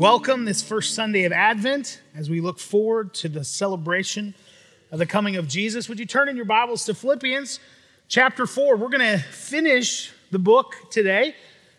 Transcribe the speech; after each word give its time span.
Welcome 0.00 0.46
this 0.46 0.62
first 0.62 0.94
Sunday 0.94 1.24
of 1.24 1.32
Advent 1.32 2.00
as 2.16 2.30
we 2.30 2.40
look 2.40 2.58
forward 2.58 3.12
to 3.16 3.28
the 3.28 3.44
celebration 3.44 4.34
of 4.90 4.98
the 4.98 5.04
coming 5.04 5.36
of 5.36 5.46
Jesus. 5.46 5.90
Would 5.90 5.98
you 5.98 6.06
turn 6.06 6.30
in 6.30 6.36
your 6.36 6.46
Bibles 6.46 6.86
to 6.86 6.94
Philippians 6.94 7.60
chapter 8.08 8.46
4? 8.46 8.76
We're 8.76 8.88
going 8.88 9.18
to 9.18 9.18
finish 9.18 10.10
the 10.30 10.38
book 10.38 10.74
today 10.90 11.34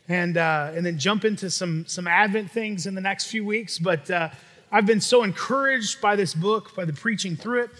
and, 0.07 0.38
uh, 0.38 0.71
and 0.76 0.86
then 0.86 0.99
jump 0.99 1.26
into 1.26 1.49
some, 1.49 1.88
some 1.88 2.05
Advent 2.05 2.52
things 2.52 2.85
in 2.85 2.94
the 2.94 3.02
next 3.02 3.26
few 3.26 3.44
weeks. 3.44 3.79
But 3.79 4.12
uh, 4.12 4.29
I've 4.72 4.85
been 4.85 5.01
so 5.01 5.24
encouraged 5.24 5.99
by 5.99 6.15
this 6.15 6.35
book, 6.35 6.76
by 6.76 6.85
the 6.85 6.94
preaching 6.94 7.35
through 7.35 7.63
it, 7.63 7.72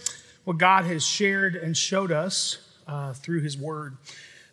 what 0.42 0.58
God 0.58 0.86
has 0.86 1.06
shared 1.06 1.54
and 1.54 1.76
showed 1.76 2.10
us 2.10 2.58
uh, 2.88 3.12
through 3.12 3.42
His 3.42 3.56
Word. 3.56 3.96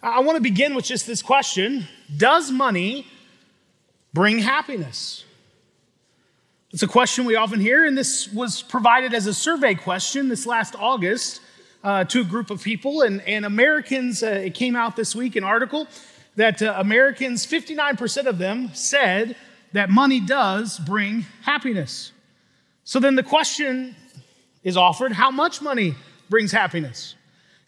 I 0.03 0.19
want 0.19 0.35
to 0.35 0.43
begin 0.43 0.75
with 0.75 0.85
just 0.85 1.07
this 1.07 1.23
question 1.23 1.87
Does 2.15 2.51
money 2.51 3.07
bring 4.13 4.37
happiness? 4.37 5.25
It's 6.71 6.83
a 6.83 6.87
question 6.87 7.25
we 7.25 7.35
often 7.35 7.59
hear, 7.59 7.83
and 7.83 7.97
this 7.97 8.31
was 8.31 8.61
provided 8.61 9.15
as 9.15 9.25
a 9.25 9.33
survey 9.33 9.73
question 9.73 10.27
this 10.27 10.45
last 10.45 10.75
August 10.77 11.41
uh, 11.83 12.03
to 12.03 12.21
a 12.21 12.23
group 12.23 12.51
of 12.51 12.61
people. 12.61 13.01
And, 13.01 13.21
and 13.21 13.43
Americans, 13.43 14.21
uh, 14.21 14.27
it 14.27 14.53
came 14.53 14.75
out 14.75 14.95
this 14.95 15.15
week, 15.15 15.35
an 15.35 15.43
article 15.43 15.87
that 16.35 16.61
uh, 16.61 16.75
Americans, 16.77 17.47
59% 17.47 18.27
of 18.27 18.37
them 18.37 18.69
said 18.75 19.35
that 19.73 19.89
money 19.89 20.19
does 20.19 20.77
bring 20.77 21.25
happiness. 21.41 22.11
So 22.83 22.99
then 22.99 23.15
the 23.15 23.23
question 23.23 23.95
is 24.63 24.77
offered 24.77 25.13
how 25.13 25.31
much 25.31 25.63
money 25.63 25.95
brings 26.29 26.51
happiness? 26.51 27.15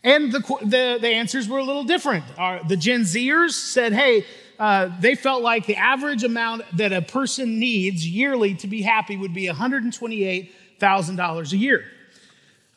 And 0.03 0.31
the, 0.31 0.41
the, 0.61 0.99
the 1.02 1.07
answers 1.07 1.49
were 1.49 1.57
a 1.57 1.63
little 1.63 1.85
different. 1.85 2.25
Our, 2.38 2.63
the 2.63 2.77
Gen 2.77 3.02
Zers 3.02 3.53
said, 3.53 3.93
hey, 3.93 4.27
uh, 4.61 4.89
they 4.99 5.15
felt 5.15 5.41
like 5.41 5.65
the 5.65 5.75
average 5.75 6.23
amount 6.23 6.61
that 6.77 6.93
a 6.93 7.02
person 7.02 7.57
needs 7.57 8.07
yearly 8.07 8.53
to 8.53 8.67
be 8.67 8.83
happy 8.83 9.17
would 9.17 9.33
be 9.33 9.47
$128,000 9.47 11.52
a 11.52 11.58
year. 11.58 11.83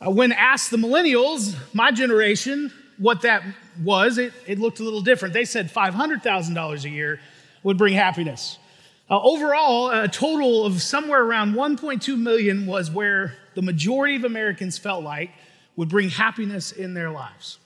Uh, 0.00 0.10
when 0.10 0.32
asked 0.32 0.70
the 0.70 0.78
millennials, 0.78 1.54
my 1.74 1.90
generation, 1.90 2.72
what 2.96 3.20
that 3.20 3.42
was, 3.82 4.16
it, 4.16 4.32
it 4.46 4.58
looked 4.58 4.80
a 4.80 4.82
little 4.82 5.02
different. 5.02 5.34
They 5.34 5.44
said 5.44 5.70
$500,000 5.70 6.84
a 6.84 6.88
year 6.88 7.20
would 7.62 7.76
bring 7.76 7.92
happiness. 7.92 8.58
Uh, 9.10 9.20
overall, 9.20 9.90
a 9.90 10.08
total 10.08 10.64
of 10.64 10.80
somewhere 10.80 11.22
around 11.22 11.52
1.2 11.52 12.18
million 12.18 12.64
was 12.64 12.90
where 12.90 13.34
the 13.56 13.62
majority 13.62 14.16
of 14.16 14.24
Americans 14.24 14.78
felt 14.78 15.04
like 15.04 15.32
would 15.76 15.90
bring 15.90 16.08
happiness 16.08 16.72
in 16.72 16.94
their 16.94 17.10
lives. 17.10 17.58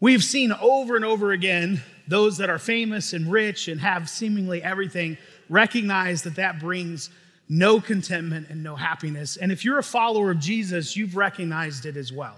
We've 0.00 0.24
seen 0.24 0.50
over 0.50 0.96
and 0.96 1.04
over 1.04 1.32
again 1.32 1.82
those 2.08 2.38
that 2.38 2.50
are 2.50 2.58
famous 2.58 3.12
and 3.12 3.30
rich 3.30 3.68
and 3.68 3.80
have 3.80 4.08
seemingly 4.08 4.62
everything 4.62 5.16
recognize 5.48 6.22
that 6.22 6.36
that 6.36 6.58
brings 6.58 7.10
no 7.48 7.80
contentment 7.80 8.48
and 8.50 8.62
no 8.62 8.76
happiness. 8.76 9.36
And 9.36 9.50
if 9.52 9.64
you're 9.64 9.78
a 9.78 9.82
follower 9.82 10.30
of 10.30 10.38
Jesus, 10.38 10.96
you've 10.96 11.16
recognized 11.16 11.86
it 11.86 11.96
as 11.96 12.12
well. 12.12 12.36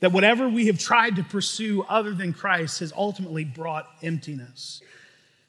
That 0.00 0.12
whatever 0.12 0.48
we 0.48 0.66
have 0.66 0.78
tried 0.78 1.16
to 1.16 1.22
pursue 1.22 1.82
other 1.82 2.14
than 2.14 2.32
Christ 2.32 2.80
has 2.80 2.92
ultimately 2.96 3.44
brought 3.44 3.86
emptiness. 4.02 4.80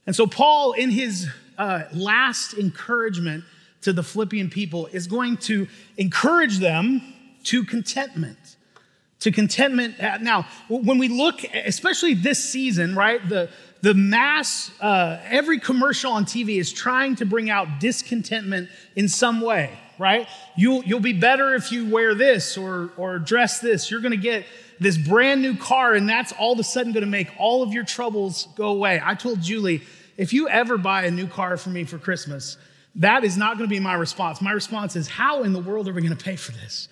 And 0.05 0.15
so, 0.15 0.27
Paul, 0.27 0.73
in 0.73 0.89
his 0.89 1.29
uh, 1.57 1.83
last 1.93 2.53
encouragement 2.55 3.45
to 3.83 3.93
the 3.93 4.03
Philippian 4.03 4.49
people, 4.49 4.87
is 4.87 5.07
going 5.07 5.37
to 5.37 5.67
encourage 5.97 6.57
them 6.57 7.01
to 7.45 7.63
contentment 7.63 8.57
to 9.21 9.31
contentment. 9.31 9.99
Now, 10.21 10.47
when 10.67 10.97
we 10.97 11.07
look, 11.07 11.43
especially 11.43 12.13
this 12.13 12.43
season, 12.43 12.95
right, 12.95 13.27
the, 13.27 13.49
the 13.81 13.93
mass, 13.93 14.71
uh, 14.81 15.19
every 15.25 15.59
commercial 15.59 16.11
on 16.11 16.25
TV 16.25 16.59
is 16.59 16.71
trying 16.73 17.15
to 17.17 17.25
bring 17.25 17.49
out 17.49 17.79
discontentment 17.79 18.69
in 18.95 19.07
some 19.07 19.41
way, 19.41 19.77
right? 19.97 20.27
You'll, 20.55 20.83
you'll 20.83 20.99
be 20.99 21.13
better 21.13 21.55
if 21.55 21.71
you 21.71 21.87
wear 21.89 22.15
this 22.15 22.57
or, 22.57 22.91
or 22.97 23.19
dress 23.19 23.59
this. 23.59 23.89
You're 23.89 24.01
going 24.01 24.11
to 24.11 24.17
get 24.17 24.45
this 24.79 24.97
brand 24.97 25.43
new 25.43 25.55
car, 25.55 25.93
and 25.93 26.09
that's 26.09 26.31
all 26.33 26.53
of 26.53 26.59
a 26.59 26.63
sudden 26.63 26.91
going 26.91 27.05
to 27.05 27.09
make 27.09 27.29
all 27.37 27.61
of 27.61 27.71
your 27.71 27.83
troubles 27.83 28.47
go 28.55 28.69
away. 28.69 28.99
I 29.03 29.13
told 29.13 29.41
Julie, 29.41 29.83
if 30.17 30.33
you 30.33 30.49
ever 30.49 30.77
buy 30.79 31.03
a 31.03 31.11
new 31.11 31.27
car 31.27 31.57
for 31.57 31.69
me 31.69 31.83
for 31.83 31.99
Christmas, 31.99 32.57
that 32.95 33.23
is 33.23 33.37
not 33.37 33.57
going 33.57 33.69
to 33.69 33.73
be 33.73 33.79
my 33.79 33.93
response. 33.93 34.41
My 34.41 34.51
response 34.51 34.95
is, 34.95 35.07
how 35.07 35.43
in 35.43 35.53
the 35.53 35.59
world 35.59 35.87
are 35.87 35.93
we 35.93 36.01
going 36.01 36.17
to 36.17 36.23
pay 36.23 36.35
for 36.35 36.51
this? 36.53 36.87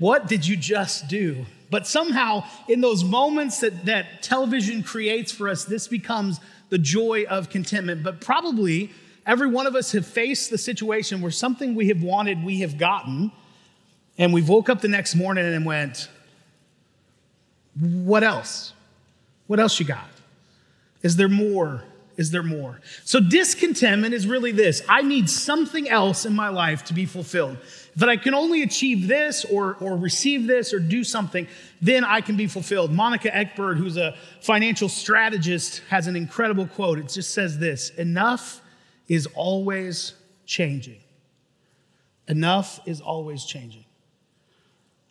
What 0.00 0.26
did 0.26 0.46
you 0.46 0.56
just 0.56 1.08
do? 1.08 1.46
But 1.70 1.86
somehow, 1.86 2.44
in 2.68 2.80
those 2.80 3.04
moments 3.04 3.60
that, 3.60 3.84
that 3.84 4.22
television 4.22 4.82
creates 4.82 5.30
for 5.30 5.48
us, 5.48 5.64
this 5.64 5.86
becomes 5.86 6.40
the 6.70 6.78
joy 6.78 7.26
of 7.28 7.50
contentment. 7.50 8.02
But 8.02 8.20
probably 8.20 8.90
every 9.26 9.48
one 9.48 9.66
of 9.66 9.76
us 9.76 9.92
have 9.92 10.06
faced 10.06 10.50
the 10.50 10.58
situation 10.58 11.20
where 11.20 11.30
something 11.30 11.74
we 11.74 11.88
have 11.88 12.02
wanted, 12.02 12.42
we 12.42 12.60
have 12.60 12.78
gotten, 12.78 13.30
and 14.18 14.32
we 14.32 14.42
woke 14.42 14.68
up 14.68 14.80
the 14.80 14.88
next 14.88 15.14
morning 15.14 15.44
and 15.44 15.64
went, 15.66 16.08
What 17.78 18.24
else? 18.24 18.72
What 19.46 19.60
else 19.60 19.78
you 19.78 19.86
got? 19.86 20.08
Is 21.02 21.16
there 21.16 21.28
more? 21.28 21.84
Is 22.16 22.30
there 22.30 22.42
more? 22.42 22.80
So, 23.04 23.20
discontentment 23.20 24.14
is 24.14 24.26
really 24.26 24.52
this 24.52 24.82
I 24.88 25.02
need 25.02 25.28
something 25.28 25.88
else 25.88 26.24
in 26.24 26.34
my 26.34 26.48
life 26.48 26.84
to 26.84 26.94
be 26.94 27.06
fulfilled. 27.06 27.58
If 27.96 28.02
I 28.02 28.16
can 28.16 28.34
only 28.34 28.62
achieve 28.62 29.08
this 29.08 29.44
or, 29.44 29.74
or 29.80 29.96
receive 29.96 30.46
this 30.46 30.72
or 30.72 30.78
do 30.78 31.02
something, 31.02 31.48
then 31.82 32.04
I 32.04 32.20
can 32.20 32.36
be 32.36 32.46
fulfilled. 32.46 32.92
Monica 32.92 33.30
Eckberg, 33.30 33.76
who's 33.76 33.96
a 33.96 34.16
financial 34.40 34.88
strategist, 34.88 35.82
has 35.88 36.06
an 36.06 36.16
incredible 36.16 36.66
quote. 36.66 36.98
It 36.98 37.08
just 37.08 37.34
says 37.34 37.58
this 37.58 37.90
Enough 37.90 38.60
is 39.08 39.26
always 39.34 40.14
changing. 40.46 41.00
Enough 42.28 42.80
is 42.86 43.00
always 43.00 43.44
changing. 43.44 43.84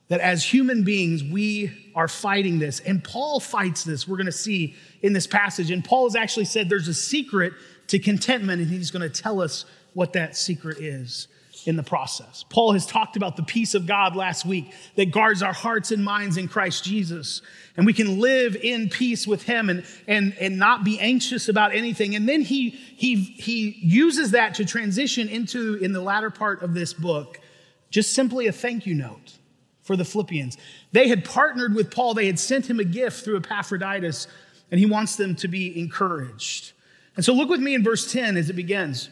That 0.07 0.21
as 0.21 0.43
human 0.43 0.83
beings, 0.83 1.23
we 1.23 1.91
are 1.93 2.07
fighting 2.07 2.59
this. 2.59 2.79
And 2.79 3.03
Paul 3.03 3.39
fights 3.39 3.83
this, 3.83 4.07
we're 4.07 4.17
to 4.25 4.31
see 4.31 4.75
in 5.01 5.13
this 5.13 5.27
passage. 5.27 5.69
And 5.69 5.83
Paul 5.83 6.07
has 6.07 6.15
actually 6.15 6.45
said 6.45 6.69
there's 6.69 6.87
a 6.87 6.93
secret 6.93 7.53
to 7.87 7.99
contentment, 7.99 8.61
and 8.61 8.71
he's 8.71 8.89
to 9.07 9.21
tell 9.21 9.41
us 9.41 9.65
what 9.93 10.13
that 10.13 10.35
secret 10.35 10.77
is 10.79 11.27
in 11.65 11.75
the 11.75 11.83
process. 11.83 12.45
Paul 12.49 12.73
has 12.73 12.85
talked 12.85 13.15
about 13.15 13.35
the 13.35 13.43
peace 13.43 13.75
of 13.75 13.85
God 13.85 14.15
last 14.15 14.45
week 14.45 14.73
that 14.95 15.11
guards 15.11 15.41
our 15.43 15.53
hearts 15.53 15.91
and 15.91 16.03
minds 16.03 16.37
in 16.37 16.47
Christ 16.47 16.83
Jesus. 16.83 17.41
And 17.77 17.85
we 17.85 17.93
can 17.93 18.19
live 18.19 18.55
in 18.55 18.89
peace 18.89 19.27
with 19.27 19.43
him 19.43 19.69
and, 19.69 19.85
and, 20.07 20.35
and 20.39 20.57
not 20.57 20.83
be 20.83 20.99
anxious 20.99 21.49
about 21.49 21.73
anything. 21.73 22.15
And 22.15 22.27
then 22.27 22.41
he, 22.41 22.69
he, 22.69 23.15
he 23.15 23.77
uses 23.81 24.31
that 24.31 24.55
to 24.55 24.65
transition 24.65 25.27
into, 25.27 25.75
in 25.75 25.93
the 25.93 26.01
latter 26.01 26.29
part 26.29 26.61
of 26.61 26.73
this 26.73 26.93
book, 26.93 27.39
just 27.89 28.13
simply 28.13 28.47
a 28.47 28.51
thank 28.51 28.85
you 28.85 28.95
note 28.95 29.37
for 29.81 29.95
the 29.95 30.05
Philippians. 30.05 30.57
They 30.91 31.07
had 31.07 31.25
partnered 31.25 31.73
with 31.73 31.91
Paul, 31.91 32.13
they 32.13 32.27
had 32.27 32.39
sent 32.39 32.69
him 32.69 32.79
a 32.79 32.83
gift 32.83 33.23
through 33.23 33.37
Epaphroditus, 33.37 34.27
and 34.71 34.79
he 34.79 34.85
wants 34.85 35.15
them 35.15 35.35
to 35.37 35.47
be 35.47 35.79
encouraged. 35.79 36.73
And 37.15 37.25
so 37.25 37.33
look 37.33 37.49
with 37.49 37.59
me 37.59 37.73
in 37.73 37.83
verse 37.83 38.11
10 38.11 38.37
as 38.37 38.49
it 38.49 38.53
begins. 38.53 39.09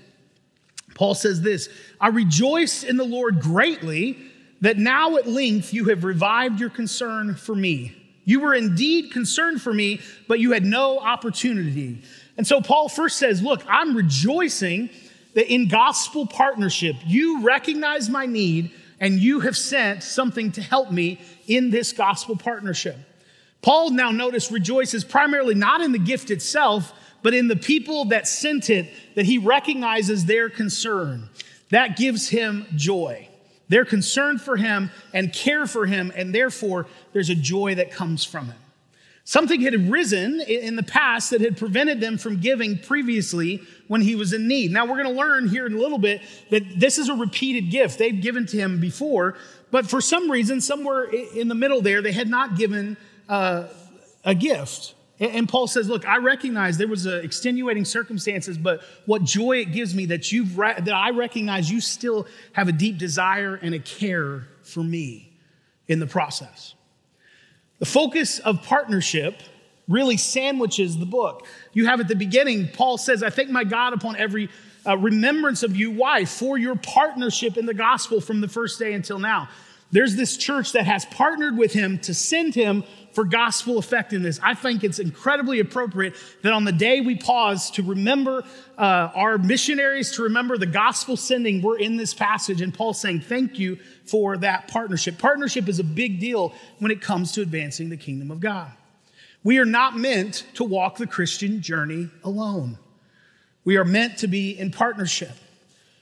Paul 0.97 1.13
says 1.15 1.41
this 1.41 1.69
I 2.01 2.07
rejoice 2.07 2.83
in 2.83 2.97
the 2.97 3.05
Lord 3.05 3.39
greatly 3.39 4.17
that 4.61 4.77
now 4.77 5.15
at 5.17 5.27
length 5.27 5.73
you 5.73 5.85
have 5.85 6.03
revived 6.03 6.59
your 6.59 6.71
concern 6.71 7.35
for 7.35 7.55
me. 7.55 7.95
You 8.25 8.41
were 8.41 8.53
indeed 8.53 9.13
concerned 9.13 9.61
for 9.61 9.73
me, 9.73 10.01
but 10.27 10.39
you 10.39 10.51
had 10.51 10.65
no 10.65 10.99
opportunity. 10.99 12.01
And 12.35 12.45
so 12.45 12.59
Paul 12.59 12.89
first 12.89 13.17
says, 13.17 13.41
Look, 13.41 13.63
I'm 13.69 13.95
rejoicing 13.95 14.89
that 15.35 15.51
in 15.53 15.67
gospel 15.67 16.25
partnership, 16.25 16.95
you 17.05 17.43
recognize 17.43 18.09
my 18.09 18.25
need 18.25 18.71
and 18.99 19.19
you 19.19 19.41
have 19.41 19.55
sent 19.55 20.01
something 20.01 20.51
to 20.53 20.61
help 20.61 20.91
me 20.91 21.21
in 21.47 21.69
this 21.69 21.93
gospel 21.93 22.35
partnership. 22.35 22.97
Paul 23.61 23.91
now 23.91 24.11
notice 24.11 24.51
rejoices 24.51 25.03
primarily 25.03 25.53
not 25.53 25.81
in 25.81 25.91
the 25.91 25.99
gift 25.99 26.31
itself, 26.31 26.91
but 27.23 27.33
in 27.33 27.47
the 27.47 27.55
people 27.55 28.05
that 28.05 28.27
sent 28.27 28.69
it, 28.69 28.91
that 29.15 29.25
he 29.25 29.37
recognizes 29.37 30.25
their 30.25 30.49
concern. 30.49 31.29
That 31.69 31.97
gives 31.97 32.29
him 32.29 32.65
joy. 32.75 33.27
They're 33.69 33.85
concerned 33.85 34.41
for 34.41 34.55
him 34.55 34.91
and 35.13 35.33
care 35.33 35.65
for 35.65 35.85
him, 35.85 36.11
and 36.15 36.33
therefore 36.33 36.87
there's 37.13 37.29
a 37.29 37.35
joy 37.35 37.75
that 37.75 37.91
comes 37.91 38.23
from 38.23 38.49
it. 38.49 38.55
Something 39.25 39.59
had 39.59 39.73
arisen 39.73 40.39
in 40.39 40.77
the 40.77 40.83
past 40.83 41.31
that 41.31 41.41
had 41.41 41.57
prevented 41.57 41.99
them 41.99 42.17
from 42.17 42.37
giving 42.37 42.79
previously 42.79 43.61
when 43.89 43.99
he 43.99 44.15
was 44.15 44.31
in 44.31 44.47
need. 44.47 44.71
Now, 44.71 44.85
we're 44.85 45.03
going 45.03 45.13
to 45.13 45.21
learn 45.21 45.49
here 45.49 45.65
in 45.65 45.73
a 45.73 45.77
little 45.77 45.97
bit 45.97 46.21
that 46.49 46.63
this 46.79 46.97
is 46.97 47.09
a 47.09 47.13
repeated 47.13 47.69
gift. 47.69 47.99
They've 47.99 48.21
given 48.21 48.45
to 48.45 48.57
him 48.57 48.79
before, 48.79 49.35
but 49.69 49.85
for 49.85 49.99
some 49.99 50.31
reason, 50.31 50.61
somewhere 50.61 51.03
in 51.03 51.49
the 51.49 51.55
middle 51.55 51.81
there, 51.81 52.01
they 52.01 52.13
had 52.13 52.29
not 52.29 52.55
given 52.55 52.95
uh, 53.27 53.67
a 54.23 54.33
gift. 54.33 54.93
And 55.19 55.49
Paul 55.49 55.67
says, 55.67 55.89
Look, 55.89 56.07
I 56.07 56.17
recognize 56.17 56.77
there 56.77 56.87
was 56.87 57.05
extenuating 57.05 57.85
circumstances, 57.85 58.57
but 58.57 58.81
what 59.05 59.23
joy 59.23 59.57
it 59.57 59.71
gives 59.71 59.95
me 59.95 60.05
that, 60.07 60.31
you've 60.31 60.57
re- 60.57 60.79
that 60.79 60.93
I 60.93 61.09
recognize 61.09 61.71
you 61.71 61.81
still 61.81 62.27
have 62.53 62.67
a 62.67 62.71
deep 62.71 62.97
desire 62.97 63.55
and 63.55 63.73
a 63.73 63.79
care 63.79 64.47
for 64.63 64.83
me 64.83 65.33
in 65.87 65.99
the 65.99 66.07
process. 66.07 66.75
The 67.79 67.85
focus 67.85 68.39
of 68.39 68.61
partnership 68.63 69.41
really 69.87 70.17
sandwiches 70.17 70.97
the 70.97 71.05
book. 71.05 71.47
You 71.73 71.87
have 71.87 71.99
at 71.99 72.07
the 72.07 72.15
beginning, 72.15 72.69
Paul 72.73 72.97
says, 72.97 73.23
I 73.23 73.29
thank 73.29 73.49
my 73.49 73.63
God 73.63 73.93
upon 73.93 74.17
every 74.17 74.49
uh, 74.85 74.97
remembrance 74.97 75.63
of 75.63 75.75
you. 75.75 75.91
Why? 75.91 76.25
For 76.25 76.57
your 76.57 76.75
partnership 76.75 77.57
in 77.57 77.65
the 77.65 77.73
gospel 77.73 78.21
from 78.21 78.41
the 78.41 78.47
first 78.47 78.79
day 78.79 78.93
until 78.93 79.19
now. 79.19 79.49
There's 79.91 80.15
this 80.15 80.35
church 80.35 80.73
that 80.73 80.85
has 80.85 81.05
partnered 81.05 81.57
with 81.57 81.71
him 81.71 81.99
to 81.99 82.13
send 82.13 82.53
him 82.53 82.83
for 83.17 83.25
gospel 83.25 83.79
effectiveness. 83.79 84.39
I 84.43 84.53
think 84.53 84.83
it's 84.83 84.99
incredibly 84.99 85.59
appropriate 85.59 86.13
that 86.43 86.53
on 86.53 86.65
the 86.65 86.71
day 86.71 87.01
we 87.01 87.15
pause 87.15 87.71
to 87.71 87.81
remember 87.81 88.43
uh, 88.77 89.09
our 89.15 89.39
missionaries, 89.39 90.11
to 90.17 90.21
remember 90.21 90.55
the 90.55 90.67
gospel 90.67 91.17
sending, 91.17 91.63
we're 91.63 91.79
in 91.79 91.97
this 91.97 92.13
passage, 92.13 92.61
and 92.61 92.71
Paul's 92.71 93.01
saying, 93.01 93.21
Thank 93.21 93.57
you 93.57 93.79
for 94.05 94.37
that 94.37 94.67
partnership. 94.67 95.17
Partnership 95.17 95.67
is 95.67 95.79
a 95.79 95.83
big 95.83 96.19
deal 96.19 96.53
when 96.77 96.91
it 96.91 97.01
comes 97.01 97.31
to 97.31 97.41
advancing 97.41 97.89
the 97.89 97.97
kingdom 97.97 98.29
of 98.29 98.39
God. 98.39 98.71
We 99.43 99.57
are 99.57 99.65
not 99.65 99.97
meant 99.97 100.45
to 100.53 100.63
walk 100.63 100.97
the 100.97 101.07
Christian 101.07 101.59
journey 101.59 102.11
alone. 102.23 102.77
We 103.65 103.77
are 103.77 103.85
meant 103.85 104.19
to 104.19 104.27
be 104.27 104.51
in 104.51 104.69
partnership. 104.69 105.33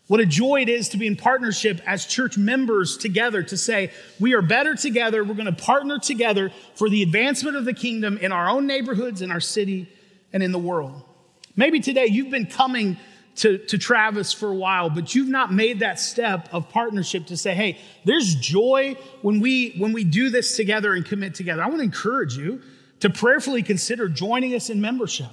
What 0.07 0.19
a 0.19 0.25
joy 0.25 0.61
it 0.61 0.69
is 0.69 0.89
to 0.89 0.97
be 0.97 1.07
in 1.07 1.15
partnership 1.15 1.81
as 1.85 2.05
church 2.05 2.37
members 2.37 2.95
together 2.95 3.41
to 3.41 3.57
say, 3.57 3.91
we 4.19 4.35
are 4.35 4.41
better 4.43 4.75
together. 4.75 5.23
We're 5.23 5.33
going 5.33 5.47
to 5.47 5.63
partner 5.63 5.97
together 5.97 6.51
for 6.75 6.89
the 6.89 7.01
advancement 7.01 7.57
of 7.57 7.65
the 7.65 7.73
kingdom 7.73 8.17
in 8.19 8.31
our 8.31 8.47
own 8.47 8.67
neighborhoods, 8.67 9.23
in 9.23 9.31
our 9.31 9.39
city, 9.39 9.89
and 10.31 10.43
in 10.43 10.51
the 10.51 10.59
world. 10.59 11.01
Maybe 11.55 11.79
today 11.79 12.05
you've 12.05 12.29
been 12.29 12.45
coming 12.45 12.97
to, 13.37 13.57
to 13.57 13.77
Travis 13.79 14.31
for 14.31 14.49
a 14.49 14.55
while, 14.55 14.89
but 14.91 15.15
you've 15.15 15.27
not 15.27 15.51
made 15.51 15.79
that 15.79 15.99
step 15.99 16.49
of 16.51 16.69
partnership 16.69 17.25
to 17.27 17.37
say, 17.37 17.55
hey, 17.55 17.79
there's 18.05 18.35
joy 18.35 18.95
when 19.23 19.39
we 19.39 19.71
when 19.77 19.91
we 19.91 20.03
do 20.03 20.29
this 20.29 20.55
together 20.55 20.93
and 20.93 21.05
commit 21.05 21.33
together. 21.35 21.63
I 21.63 21.67
want 21.67 21.79
to 21.79 21.83
encourage 21.83 22.37
you 22.37 22.61
to 22.99 23.09
prayerfully 23.09 23.63
consider 23.63 24.07
joining 24.07 24.53
us 24.53 24.69
in 24.69 24.79
membership. 24.79 25.31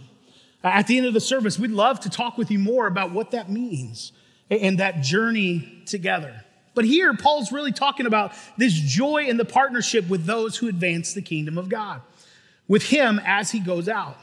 At 0.64 0.86
the 0.86 0.96
end 0.96 1.06
of 1.06 1.14
the 1.14 1.20
service, 1.20 1.58
we'd 1.58 1.70
love 1.70 2.00
to 2.00 2.10
talk 2.10 2.38
with 2.38 2.50
you 2.50 2.58
more 2.58 2.86
about 2.86 3.12
what 3.12 3.32
that 3.32 3.50
means 3.50 4.12
and 4.60 4.78
that 4.78 5.00
journey 5.00 5.82
together. 5.86 6.44
But 6.74 6.84
here, 6.84 7.14
Paul's 7.14 7.52
really 7.52 7.72
talking 7.72 8.06
about 8.06 8.32
this 8.56 8.72
joy 8.72 9.24
in 9.26 9.36
the 9.36 9.44
partnership 9.44 10.08
with 10.08 10.24
those 10.24 10.56
who 10.56 10.68
advance 10.68 11.12
the 11.12 11.22
kingdom 11.22 11.58
of 11.58 11.68
God, 11.68 12.00
with 12.66 12.84
him 12.84 13.20
as 13.24 13.50
he 13.50 13.60
goes 13.60 13.88
out. 13.88 14.18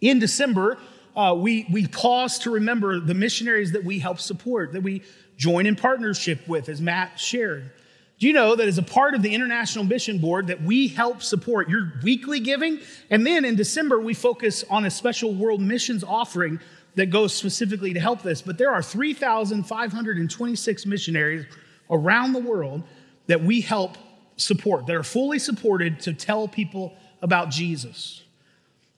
In 0.00 0.18
December, 0.18 0.78
uh, 1.16 1.34
we, 1.38 1.66
we 1.70 1.86
pause 1.86 2.38
to 2.40 2.50
remember 2.50 3.00
the 3.00 3.14
missionaries 3.14 3.72
that 3.72 3.84
we 3.84 3.98
help 3.98 4.18
support, 4.20 4.72
that 4.72 4.82
we 4.82 5.02
join 5.36 5.66
in 5.66 5.76
partnership 5.76 6.46
with, 6.48 6.68
as 6.68 6.80
Matt 6.80 7.18
shared. 7.18 7.70
Do 8.18 8.26
you 8.26 8.32
know 8.32 8.56
that 8.56 8.66
as 8.66 8.78
a 8.78 8.82
part 8.82 9.14
of 9.14 9.22
the 9.22 9.34
International 9.34 9.84
Mission 9.84 10.18
Board 10.18 10.46
that 10.46 10.62
we 10.62 10.88
help 10.88 11.22
support 11.22 11.68
your 11.68 11.92
weekly 12.02 12.40
giving? 12.40 12.80
And 13.10 13.26
then 13.26 13.44
in 13.44 13.56
December, 13.56 14.00
we 14.00 14.14
focus 14.14 14.64
on 14.70 14.86
a 14.86 14.90
special 14.90 15.34
world 15.34 15.60
missions 15.60 16.02
offering 16.02 16.60
that 16.96 17.06
goes 17.06 17.34
specifically 17.34 17.92
to 17.92 18.00
help 18.00 18.22
this, 18.22 18.42
but 18.42 18.58
there 18.58 18.72
are 18.72 18.82
3,526 18.82 20.86
missionaries 20.86 21.46
around 21.90 22.32
the 22.32 22.40
world 22.40 22.82
that 23.26 23.42
we 23.42 23.60
help 23.60 23.96
support, 24.36 24.86
that 24.86 24.96
are 24.96 25.02
fully 25.02 25.38
supported 25.38 26.00
to 26.00 26.12
tell 26.12 26.48
people 26.48 26.94
about 27.22 27.50
Jesus. 27.50 28.22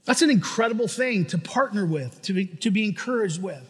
That's 0.05 0.23
an 0.23 0.31
incredible 0.31 0.89
thing 0.89 1.27
to 1.27 1.39
partner 1.39 1.85
with, 1.85 2.23
to 2.23 2.33
be, 2.33 2.47
to 2.47 2.71
be 2.71 2.85
encouraged 2.85 3.43
with. 3.43 3.63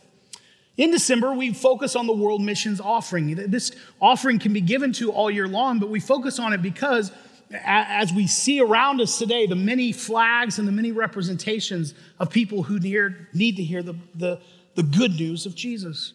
In 0.76 0.92
December, 0.92 1.32
we 1.32 1.52
focus 1.52 1.96
on 1.96 2.06
the 2.06 2.12
World 2.12 2.40
Missions 2.40 2.80
Offering. 2.80 3.34
This 3.50 3.72
offering 4.00 4.38
can 4.38 4.52
be 4.52 4.60
given 4.60 4.92
to 4.94 5.10
all 5.10 5.30
year 5.30 5.48
long, 5.48 5.80
but 5.80 5.88
we 5.88 5.98
focus 5.98 6.38
on 6.38 6.52
it 6.52 6.62
because 6.62 7.10
as 7.50 8.12
we 8.12 8.26
see 8.26 8.60
around 8.60 9.00
us 9.00 9.18
today, 9.18 9.46
the 9.46 9.56
many 9.56 9.92
flags 9.92 10.58
and 10.58 10.68
the 10.68 10.72
many 10.72 10.92
representations 10.92 11.94
of 12.18 12.30
people 12.30 12.62
who 12.62 12.78
need 12.78 13.56
to 13.56 13.64
hear 13.64 13.82
the, 13.82 13.94
the, 14.14 14.40
the 14.74 14.82
good 14.82 15.12
news 15.12 15.46
of 15.46 15.54
Jesus. 15.54 16.12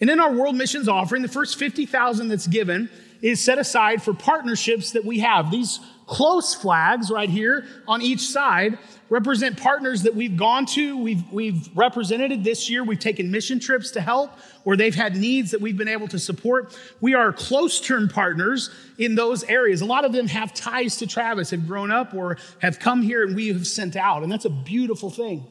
And 0.00 0.10
in 0.10 0.18
our 0.18 0.32
world 0.32 0.56
missions 0.56 0.88
offering, 0.88 1.22
the 1.22 1.28
first 1.28 1.58
50,000 1.58 2.28
that's 2.28 2.48
given 2.48 2.90
is 3.20 3.42
set 3.42 3.58
aside 3.58 4.02
for 4.02 4.12
partnerships 4.12 4.92
that 4.92 5.04
we 5.04 5.20
have. 5.20 5.50
These 5.50 5.78
close 6.12 6.54
flags 6.54 7.10
right 7.10 7.30
here 7.30 7.64
on 7.88 8.02
each 8.02 8.20
side 8.20 8.78
represent 9.08 9.56
partners 9.56 10.02
that 10.02 10.14
we've 10.14 10.36
gone 10.36 10.66
to, 10.66 10.98
we've, 10.98 11.22
we've 11.32 11.70
represented 11.74 12.44
this 12.44 12.68
year. 12.68 12.84
We've 12.84 12.98
taken 12.98 13.30
mission 13.30 13.58
trips 13.58 13.90
to 13.92 14.02
help 14.02 14.30
or 14.66 14.76
they've 14.76 14.94
had 14.94 15.16
needs 15.16 15.50
that 15.52 15.60
we've 15.62 15.76
been 15.76 15.88
able 15.88 16.08
to 16.08 16.18
support. 16.18 16.78
We 17.00 17.14
are 17.14 17.32
close 17.32 17.80
term 17.80 18.10
partners 18.10 18.68
in 18.98 19.14
those 19.14 19.42
areas. 19.44 19.80
A 19.80 19.86
lot 19.86 20.04
of 20.04 20.12
them 20.12 20.28
have 20.28 20.52
ties 20.52 20.98
to 20.98 21.06
Travis, 21.06 21.48
have 21.48 21.66
grown 21.66 21.90
up 21.90 22.12
or 22.12 22.36
have 22.60 22.78
come 22.78 23.00
here 23.00 23.24
and 23.24 23.34
we 23.34 23.48
have 23.48 23.66
sent 23.66 23.96
out. 23.96 24.22
And 24.22 24.30
that's 24.30 24.44
a 24.44 24.50
beautiful 24.50 25.08
thing. 25.08 25.46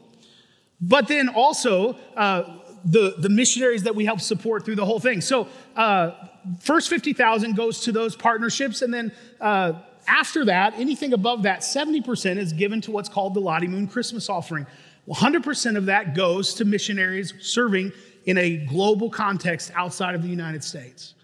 But 0.80 1.08
then 1.08 1.28
also, 1.28 1.98
uh, 2.16 2.60
the, 2.86 3.16
the 3.18 3.30
missionaries 3.30 3.84
that 3.84 3.96
we 3.96 4.06
help 4.06 4.22
support 4.22 4.64
through 4.64 4.76
the 4.76 4.86
whole 4.86 5.00
thing. 5.00 5.22
So, 5.22 5.48
uh, 5.76 6.12
first 6.60 6.90
50,000 6.90 7.56
goes 7.56 7.82
to 7.82 7.92
those 7.92 8.16
partnerships, 8.16 8.82
and 8.82 8.94
then 8.94 9.12
uh, 9.40 9.74
after 10.12 10.46
that, 10.46 10.74
anything 10.78 11.14
above 11.14 11.44
that, 11.44 11.62
70% 11.62 12.38
is 12.38 12.52
given 12.52 12.82
to 12.82 12.92
what's 12.92 13.08
called 13.08 13.34
the 13.34 13.40
Lottie 13.40 13.68
Moon 13.68 13.88
Christmas 13.88 14.30
offering. 14.30 14.68
100% 15.08 15.78
of 15.78 15.86
that 15.86 16.14
goes 16.16 16.54
to 16.56 16.66
missionaries 16.66 17.34
serving 17.40 17.94
in 18.26 18.38
a 18.38 18.58
global 18.58 19.10
context 19.10 19.72
outside 19.74 20.14
of 20.14 20.22
the 20.22 20.28
United 20.28 20.64
States. 20.64 21.16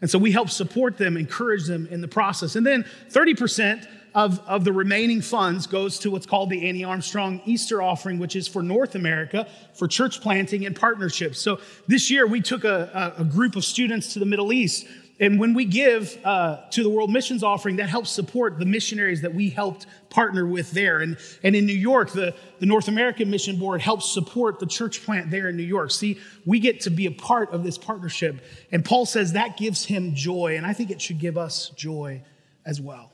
And 0.00 0.08
so 0.08 0.18
we 0.18 0.30
help 0.30 0.50
support 0.50 0.96
them, 0.96 1.16
encourage 1.16 1.66
them 1.66 1.88
in 1.90 2.00
the 2.00 2.08
process. 2.08 2.54
And 2.54 2.64
then 2.64 2.84
30% 3.10 3.86
of, 4.14 4.38
of 4.46 4.64
the 4.64 4.72
remaining 4.72 5.20
funds 5.20 5.66
goes 5.66 5.98
to 5.98 6.10
what's 6.10 6.26
called 6.26 6.50
the 6.50 6.68
Annie 6.68 6.84
Armstrong 6.84 7.42
Easter 7.44 7.82
offering, 7.82 8.18
which 8.18 8.36
is 8.36 8.46
for 8.46 8.62
North 8.62 8.94
America 8.94 9.48
for 9.74 9.88
church 9.88 10.20
planting 10.20 10.64
and 10.64 10.74
partnerships. 10.74 11.40
So 11.40 11.60
this 11.88 12.10
year 12.10 12.26
we 12.26 12.40
took 12.40 12.64
a, 12.64 13.14
a, 13.18 13.22
a 13.22 13.24
group 13.24 13.56
of 13.56 13.64
students 13.64 14.12
to 14.12 14.20
the 14.20 14.26
Middle 14.26 14.52
East 14.52 14.86
and 15.20 15.40
when 15.40 15.52
we 15.52 15.64
give 15.64 16.16
uh, 16.24 16.58
to 16.70 16.82
the 16.82 16.88
World 16.88 17.10
Missions 17.10 17.42
Offering, 17.42 17.76
that 17.76 17.88
helps 17.88 18.10
support 18.10 18.58
the 18.58 18.64
missionaries 18.64 19.22
that 19.22 19.34
we 19.34 19.50
helped 19.50 19.86
partner 20.10 20.46
with 20.46 20.70
there. 20.70 21.00
And, 21.00 21.16
and 21.42 21.56
in 21.56 21.66
New 21.66 21.72
York, 21.76 22.12
the, 22.12 22.36
the 22.60 22.66
North 22.66 22.86
American 22.86 23.28
Mission 23.28 23.58
Board 23.58 23.80
helps 23.80 24.12
support 24.12 24.60
the 24.60 24.66
church 24.66 25.04
plant 25.04 25.30
there 25.30 25.48
in 25.48 25.56
New 25.56 25.64
York. 25.64 25.90
See, 25.90 26.20
we 26.46 26.60
get 26.60 26.82
to 26.82 26.90
be 26.90 27.06
a 27.06 27.10
part 27.10 27.50
of 27.52 27.64
this 27.64 27.76
partnership. 27.76 28.40
And 28.70 28.84
Paul 28.84 29.06
says 29.06 29.32
that 29.32 29.56
gives 29.56 29.84
him 29.84 30.14
joy, 30.14 30.56
and 30.56 30.64
I 30.64 30.72
think 30.72 30.90
it 30.90 31.02
should 31.02 31.18
give 31.18 31.36
us 31.36 31.70
joy 31.70 32.22
as 32.64 32.80
well. 32.80 33.12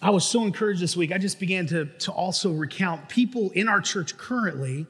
I 0.00 0.10
was 0.10 0.24
so 0.24 0.44
encouraged 0.44 0.80
this 0.80 0.96
week. 0.96 1.12
I 1.12 1.18
just 1.18 1.40
began 1.40 1.66
to, 1.68 1.86
to 1.86 2.12
also 2.12 2.52
recount 2.52 3.08
people 3.08 3.50
in 3.50 3.68
our 3.68 3.80
church 3.80 4.16
currently 4.16 4.86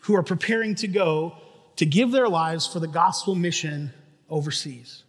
who 0.00 0.16
are 0.16 0.22
preparing 0.22 0.74
to 0.76 0.88
go 0.88 1.36
to 1.76 1.86
give 1.86 2.10
their 2.10 2.28
lives 2.28 2.66
for 2.66 2.80
the 2.80 2.88
gospel 2.88 3.34
mission 3.34 3.92
overseas. 4.28 5.04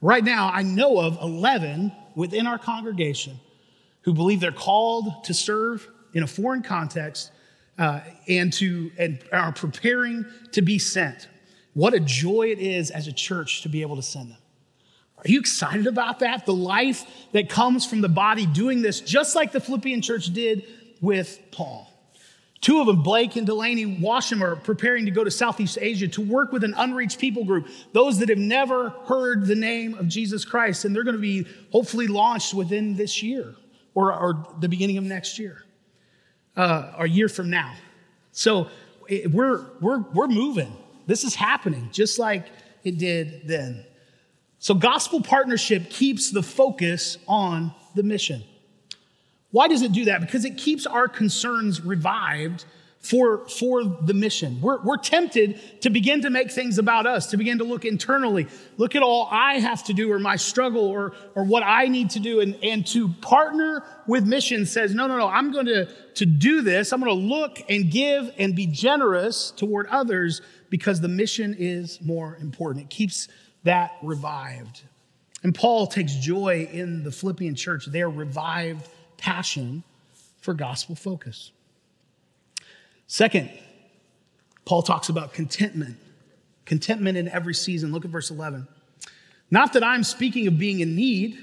Right 0.00 0.22
now, 0.22 0.50
I 0.52 0.62
know 0.62 0.98
of 1.00 1.18
11 1.20 1.92
within 2.14 2.46
our 2.46 2.58
congregation 2.58 3.40
who 4.02 4.14
believe 4.14 4.40
they're 4.40 4.52
called 4.52 5.24
to 5.24 5.34
serve 5.34 5.86
in 6.14 6.22
a 6.22 6.26
foreign 6.26 6.62
context 6.62 7.32
uh, 7.78 8.00
and 8.28 8.52
to 8.54 8.90
and 8.98 9.22
are 9.32 9.52
preparing 9.52 10.24
to 10.52 10.62
be 10.62 10.78
sent. 10.78 11.28
What 11.74 11.94
a 11.94 12.00
joy 12.00 12.48
it 12.50 12.58
is 12.58 12.90
as 12.90 13.06
a 13.06 13.12
church 13.12 13.62
to 13.62 13.68
be 13.68 13.82
able 13.82 13.96
to 13.96 14.02
send 14.02 14.30
them. 14.30 14.38
Are 15.18 15.28
you 15.28 15.40
excited 15.40 15.86
about 15.86 16.20
that? 16.20 16.46
The 16.46 16.54
life 16.54 17.04
that 17.32 17.48
comes 17.48 17.84
from 17.84 18.00
the 18.00 18.08
body 18.08 18.46
doing 18.46 18.82
this, 18.82 19.00
just 19.00 19.34
like 19.34 19.52
the 19.52 19.60
Philippian 19.60 20.00
church 20.00 20.32
did 20.32 20.64
with 21.00 21.40
Paul. 21.50 21.87
Two 22.60 22.80
of 22.80 22.86
them, 22.86 23.02
Blake 23.02 23.36
and 23.36 23.46
Delaney 23.46 24.00
Washam, 24.00 24.42
are 24.42 24.56
preparing 24.56 25.04
to 25.04 25.12
go 25.12 25.22
to 25.22 25.30
Southeast 25.30 25.78
Asia 25.80 26.08
to 26.08 26.20
work 26.20 26.52
with 26.52 26.64
an 26.64 26.74
unreached 26.76 27.18
people 27.18 27.44
group, 27.44 27.68
those 27.92 28.18
that 28.18 28.28
have 28.28 28.38
never 28.38 28.90
heard 29.06 29.46
the 29.46 29.54
name 29.54 29.94
of 29.94 30.08
Jesus 30.08 30.44
Christ. 30.44 30.84
And 30.84 30.94
they're 30.94 31.04
going 31.04 31.16
to 31.16 31.22
be 31.22 31.46
hopefully 31.70 32.08
launched 32.08 32.54
within 32.54 32.96
this 32.96 33.22
year 33.22 33.54
or, 33.94 34.12
or 34.12 34.46
the 34.58 34.68
beginning 34.68 34.98
of 34.98 35.04
next 35.04 35.38
year, 35.38 35.62
uh, 36.56 36.94
or 36.98 37.04
a 37.04 37.08
year 37.08 37.28
from 37.28 37.48
now. 37.48 37.74
So 38.32 38.68
it, 39.08 39.30
we're, 39.30 39.64
we're, 39.80 40.00
we're 40.12 40.28
moving. 40.28 40.72
This 41.06 41.22
is 41.22 41.36
happening 41.36 41.90
just 41.92 42.18
like 42.18 42.46
it 42.82 42.98
did 42.98 43.46
then. 43.46 43.84
So 44.58 44.74
gospel 44.74 45.22
partnership 45.22 45.90
keeps 45.90 46.32
the 46.32 46.42
focus 46.42 47.18
on 47.28 47.72
the 47.94 48.02
mission. 48.02 48.42
Why 49.50 49.68
does 49.68 49.82
it 49.82 49.92
do 49.92 50.04
that? 50.06 50.20
Because 50.20 50.44
it 50.44 50.56
keeps 50.56 50.86
our 50.86 51.08
concerns 51.08 51.80
revived 51.80 52.64
for, 53.00 53.48
for 53.48 53.84
the 53.84 54.12
mission. 54.12 54.60
We're, 54.60 54.82
we're 54.82 54.96
tempted 54.98 55.80
to 55.82 55.90
begin 55.90 56.22
to 56.22 56.30
make 56.30 56.50
things 56.50 56.78
about 56.78 57.06
us, 57.06 57.28
to 57.28 57.36
begin 57.36 57.58
to 57.58 57.64
look 57.64 57.84
internally, 57.84 58.48
look 58.76 58.96
at 58.96 59.02
all 59.02 59.28
I 59.30 59.60
have 59.60 59.84
to 59.84 59.94
do 59.94 60.12
or 60.12 60.18
my 60.18 60.36
struggle 60.36 60.84
or, 60.84 61.14
or 61.34 61.44
what 61.44 61.62
I 61.62 61.86
need 61.86 62.10
to 62.10 62.20
do. 62.20 62.40
And, 62.40 62.58
and 62.62 62.86
to 62.88 63.08
partner 63.08 63.84
with 64.06 64.26
mission 64.26 64.66
says, 64.66 64.94
no, 64.94 65.06
no, 65.06 65.16
no, 65.16 65.28
I'm 65.28 65.52
going 65.52 65.66
to, 65.66 65.86
to 65.86 66.26
do 66.26 66.60
this. 66.60 66.92
I'm 66.92 67.00
going 67.00 67.12
to 67.12 67.34
look 67.34 67.62
and 67.68 67.90
give 67.90 68.32
and 68.36 68.54
be 68.54 68.66
generous 68.66 69.52
toward 69.52 69.86
others 69.86 70.42
because 70.68 71.00
the 71.00 71.08
mission 71.08 71.54
is 71.58 72.00
more 72.02 72.36
important. 72.40 72.84
It 72.86 72.90
keeps 72.90 73.28
that 73.62 73.92
revived. 74.02 74.82
And 75.44 75.54
Paul 75.54 75.86
takes 75.86 76.14
joy 76.16 76.68
in 76.70 77.04
the 77.04 77.12
Philippian 77.12 77.54
church. 77.54 77.86
They're 77.86 78.10
revived 78.10 78.88
passion 79.18 79.82
for 80.40 80.54
gospel 80.54 80.94
focus. 80.94 81.52
Second, 83.06 83.50
Paul 84.64 84.82
talks 84.82 85.08
about 85.08 85.32
contentment, 85.32 85.96
contentment 86.64 87.16
in 87.18 87.28
every 87.28 87.54
season. 87.54 87.92
Look 87.92 88.04
at 88.04 88.10
verse 88.10 88.30
11. 88.30 88.66
Not 89.50 89.72
that 89.74 89.84
I'm 89.84 90.04
speaking 90.04 90.46
of 90.46 90.58
being 90.58 90.80
in 90.80 90.94
need, 90.94 91.38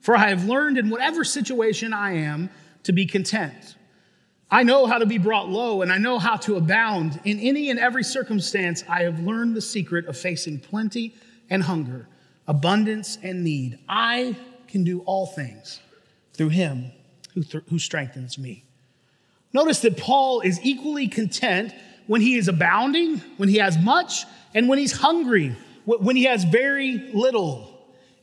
for 0.00 0.16
I 0.16 0.28
have 0.28 0.44
learned 0.44 0.78
in 0.78 0.90
whatever 0.90 1.24
situation 1.24 1.92
I 1.92 2.14
am 2.14 2.50
to 2.84 2.92
be 2.92 3.06
content. 3.06 3.76
I 4.50 4.64
know 4.64 4.86
how 4.86 4.98
to 4.98 5.06
be 5.06 5.18
brought 5.18 5.48
low, 5.48 5.82
and 5.82 5.92
I 5.92 5.98
know 5.98 6.18
how 6.18 6.36
to 6.36 6.56
abound. 6.56 7.20
In 7.24 7.38
any 7.40 7.70
and 7.70 7.78
every 7.78 8.04
circumstance, 8.04 8.84
I 8.88 9.02
have 9.02 9.20
learned 9.20 9.56
the 9.56 9.62
secret 9.62 10.06
of 10.06 10.16
facing 10.16 10.60
plenty 10.60 11.14
and 11.48 11.62
hunger, 11.62 12.06
abundance 12.46 13.18
and 13.22 13.42
need. 13.42 13.78
I 13.88 14.36
can 14.68 14.84
do 14.84 15.00
all 15.00 15.26
things 15.26 15.80
through 16.34 16.50
him 16.50 16.92
who, 17.34 17.42
th- 17.42 17.64
who 17.68 17.78
strengthens 17.78 18.38
me. 18.38 18.64
Notice 19.52 19.80
that 19.80 19.96
Paul 19.96 20.40
is 20.40 20.60
equally 20.62 21.08
content 21.08 21.74
when 22.06 22.20
he 22.20 22.36
is 22.36 22.48
abounding, 22.48 23.18
when 23.36 23.48
he 23.48 23.56
has 23.56 23.78
much, 23.78 24.24
and 24.54 24.68
when 24.68 24.78
he's 24.78 24.92
hungry, 24.92 25.56
when 25.84 26.16
he 26.16 26.24
has 26.24 26.44
very 26.44 26.98
little. 27.12 27.68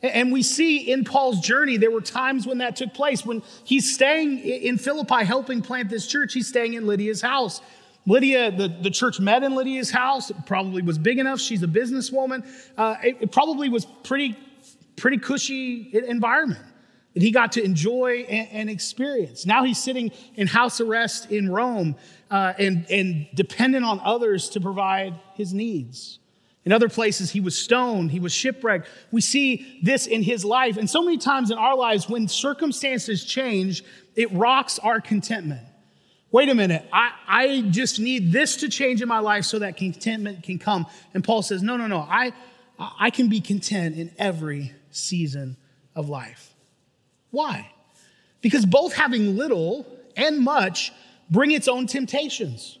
And 0.02 0.32
we 0.32 0.42
see 0.42 0.90
in 0.90 1.04
Paul's 1.04 1.40
journey, 1.40 1.76
there 1.76 1.90
were 1.90 2.00
times 2.00 2.46
when 2.46 2.58
that 2.58 2.76
took 2.76 2.94
place. 2.94 3.24
When 3.24 3.42
he's 3.64 3.92
staying 3.94 4.38
in 4.38 4.78
Philippi 4.78 5.24
helping 5.24 5.60
plant 5.62 5.90
this 5.90 6.06
church, 6.06 6.32
he's 6.32 6.48
staying 6.48 6.74
in 6.74 6.86
Lydia's 6.86 7.20
house. 7.20 7.60
Lydia, 8.06 8.50
the, 8.50 8.68
the 8.68 8.90
church 8.90 9.20
met 9.20 9.42
in 9.42 9.54
Lydia's 9.54 9.90
house. 9.90 10.30
It 10.30 10.36
probably 10.46 10.82
was 10.82 10.98
big 10.98 11.18
enough. 11.18 11.38
She's 11.38 11.62
a 11.62 11.66
businesswoman. 11.66 12.46
Uh, 12.78 12.96
it, 13.04 13.18
it 13.20 13.32
probably 13.32 13.68
was 13.68 13.84
pretty, 14.04 14.38
pretty 14.96 15.18
cushy 15.18 15.90
environment 15.92 16.64
that 17.14 17.22
he 17.22 17.30
got 17.30 17.52
to 17.52 17.62
enjoy 17.62 18.26
and, 18.28 18.48
and 18.52 18.70
experience. 18.70 19.46
Now 19.46 19.64
he's 19.64 19.82
sitting 19.82 20.12
in 20.34 20.46
house 20.46 20.80
arrest 20.80 21.30
in 21.30 21.50
Rome 21.50 21.96
uh, 22.30 22.52
and, 22.58 22.86
and 22.90 23.26
dependent 23.34 23.84
on 23.84 24.00
others 24.00 24.50
to 24.50 24.60
provide 24.60 25.14
his 25.34 25.52
needs. 25.52 26.18
In 26.64 26.72
other 26.72 26.88
places, 26.88 27.30
he 27.30 27.40
was 27.40 27.56
stoned, 27.56 28.10
he 28.10 28.20
was 28.20 28.32
shipwrecked. 28.32 28.86
We 29.10 29.22
see 29.22 29.80
this 29.82 30.06
in 30.06 30.22
his 30.22 30.44
life. 30.44 30.76
And 30.76 30.88
so 30.88 31.02
many 31.02 31.16
times 31.16 31.50
in 31.50 31.58
our 31.58 31.74
lives, 31.74 32.08
when 32.08 32.28
circumstances 32.28 33.24
change, 33.24 33.82
it 34.14 34.30
rocks 34.32 34.78
our 34.78 35.00
contentment. 35.00 35.66
Wait 36.32 36.48
a 36.48 36.54
minute, 36.54 36.86
I, 36.92 37.12
I 37.26 37.60
just 37.70 37.98
need 37.98 38.30
this 38.30 38.56
to 38.58 38.68
change 38.68 39.02
in 39.02 39.08
my 39.08 39.18
life 39.18 39.46
so 39.46 39.58
that 39.58 39.76
contentment 39.76 40.44
can 40.44 40.60
come. 40.60 40.86
And 41.12 41.24
Paul 41.24 41.42
says, 41.42 41.60
no, 41.60 41.76
no, 41.76 41.88
no, 41.88 41.98
I, 41.98 42.32
I 42.78 43.10
can 43.10 43.28
be 43.28 43.40
content 43.40 43.96
in 43.96 44.12
every 44.16 44.72
season 44.90 45.56
of 45.96 46.08
life. 46.08 46.49
Why? 47.30 47.70
Because 48.40 48.64
both 48.66 48.94
having 48.94 49.36
little 49.36 49.86
and 50.16 50.38
much 50.38 50.92
bring 51.30 51.52
its 51.52 51.68
own 51.68 51.86
temptations. 51.86 52.78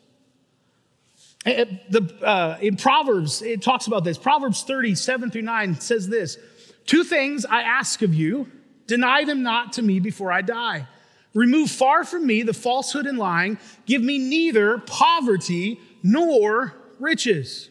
Eh, 1.46 1.52
eh, 1.52 1.64
the, 1.88 2.26
uh, 2.26 2.58
in 2.60 2.76
Proverbs, 2.76 3.42
it 3.42 3.62
talks 3.62 3.86
about 3.86 4.04
this. 4.04 4.18
Proverbs 4.18 4.62
30, 4.62 4.94
7 4.94 5.30
through 5.30 5.42
9 5.42 5.80
says 5.80 6.08
this 6.08 6.38
Two 6.86 7.04
things 7.04 7.46
I 7.46 7.62
ask 7.62 8.02
of 8.02 8.14
you, 8.14 8.50
deny 8.86 9.24
them 9.24 9.42
not 9.42 9.74
to 9.74 9.82
me 9.82 10.00
before 10.00 10.32
I 10.32 10.42
die. 10.42 10.86
Remove 11.32 11.70
far 11.70 12.04
from 12.04 12.26
me 12.26 12.42
the 12.42 12.52
falsehood 12.52 13.06
and 13.06 13.16
lying. 13.16 13.58
Give 13.86 14.02
me 14.02 14.18
neither 14.18 14.78
poverty 14.78 15.78
nor 16.02 16.74
riches. 16.98 17.70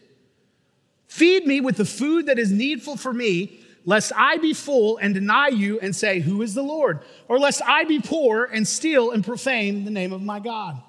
Feed 1.08 1.46
me 1.46 1.60
with 1.60 1.76
the 1.76 1.84
food 1.84 2.26
that 2.26 2.38
is 2.38 2.50
needful 2.50 2.96
for 2.96 3.12
me 3.12 3.59
lest 3.84 4.12
I 4.16 4.38
be 4.38 4.52
full 4.52 4.98
and 4.98 5.14
deny 5.14 5.48
you 5.48 5.80
and 5.80 5.94
say, 5.94 6.20
Who 6.20 6.42
is 6.42 6.54
the 6.54 6.62
Lord? 6.62 7.00
Or 7.28 7.38
lest 7.38 7.62
I 7.66 7.84
be 7.84 8.00
poor 8.00 8.44
and 8.44 8.66
steal 8.66 9.10
and 9.10 9.24
profane 9.24 9.84
the 9.84 9.90
name 9.90 10.12
of 10.12 10.22
my 10.22 10.40
God. 10.40 10.80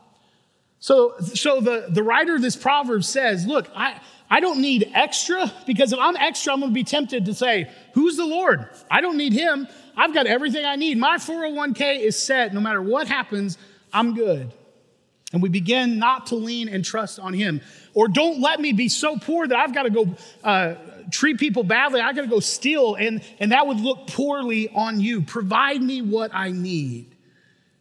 So, 0.79 1.13
so 1.19 1.61
the, 1.61 1.87
the 1.89 2.03
writer 2.03 2.35
of 2.35 2.41
this 2.41 2.55
proverb 2.55 3.03
says, 3.03 3.45
Look, 3.45 3.69
I, 3.75 4.01
I 4.29 4.39
don't 4.39 4.61
need 4.61 4.89
extra 4.93 5.51
because 5.65 5.93
if 5.93 5.99
I'm 5.99 6.15
extra, 6.17 6.53
I'm 6.53 6.59
going 6.59 6.71
to 6.71 6.73
be 6.73 6.83
tempted 6.83 7.25
to 7.25 7.33
say, 7.33 7.69
Who's 7.93 8.17
the 8.17 8.25
Lord? 8.25 8.67
I 8.89 9.01
don't 9.01 9.17
need 9.17 9.33
him. 9.33 9.67
I've 9.95 10.13
got 10.13 10.25
everything 10.25 10.65
I 10.65 10.75
need. 10.75 10.97
My 10.97 11.17
401k 11.17 11.99
is 11.99 12.21
set. 12.21 12.53
No 12.53 12.61
matter 12.61 12.81
what 12.81 13.07
happens, 13.07 13.57
I'm 13.93 14.15
good. 14.15 14.51
And 15.33 15.41
we 15.41 15.49
begin 15.49 15.97
not 15.97 16.27
to 16.27 16.35
lean 16.35 16.67
and 16.67 16.83
trust 16.83 17.19
on 17.19 17.33
him. 17.33 17.61
Or 17.93 18.07
don't 18.07 18.41
let 18.41 18.59
me 18.59 18.73
be 18.73 18.89
so 18.89 19.17
poor 19.17 19.47
that 19.47 19.57
I've 19.57 19.73
got 19.73 19.83
to 19.83 19.89
go 19.89 20.15
uh, 20.43 20.75
treat 21.09 21.39
people 21.39 21.63
badly. 21.63 22.01
I 22.01 22.13
got 22.13 22.21
to 22.21 22.27
go 22.27 22.39
steal, 22.39 22.95
and, 22.95 23.21
and 23.39 23.51
that 23.51 23.65
would 23.65 23.79
look 23.79 24.07
poorly 24.07 24.69
on 24.69 24.99
you. 24.99 25.21
Provide 25.21 25.81
me 25.81 26.01
what 26.01 26.31
I 26.33 26.51
need. 26.51 27.15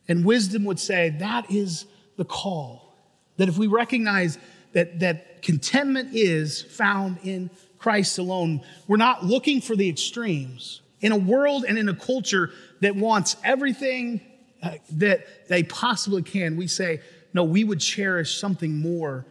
And 0.09 0.25
wisdom 0.25 0.65
would 0.65 0.81
say 0.81 1.11
that 1.21 1.51
is 1.51 1.87
the 2.17 2.25
call. 2.25 2.95
That 3.37 3.49
if 3.49 3.59
we 3.59 3.67
recognize 3.67 4.39
that, 4.73 5.01
that 5.01 5.43
contentment 5.43 6.11
is 6.13 6.63
found 6.63 7.19
in 7.23 7.51
Christ 7.79 8.19
alone, 8.19 8.63
we're 8.87 8.97
not 8.97 9.25
looking 9.25 9.61
for 9.61 9.77
the 9.77 9.89
extremes. 9.89 10.83
In 11.01 11.13
a 11.13 11.17
world 11.17 11.65
and 11.67 11.79
in 11.79 11.89
a 11.89 11.95
culture 11.95 12.51
that 12.81 12.95
wants 12.95 13.37
everything 13.43 14.21
uh, 14.63 14.73
that 14.93 15.49
they 15.49 15.63
possibly 15.63 16.23
can, 16.23 16.57
we 16.57 16.67
say, 16.67 17.01
no, 17.33 17.45
we 17.45 17.65
would 17.65 17.81
cherish 17.81 18.39
something 18.39 18.77
more 18.77 19.25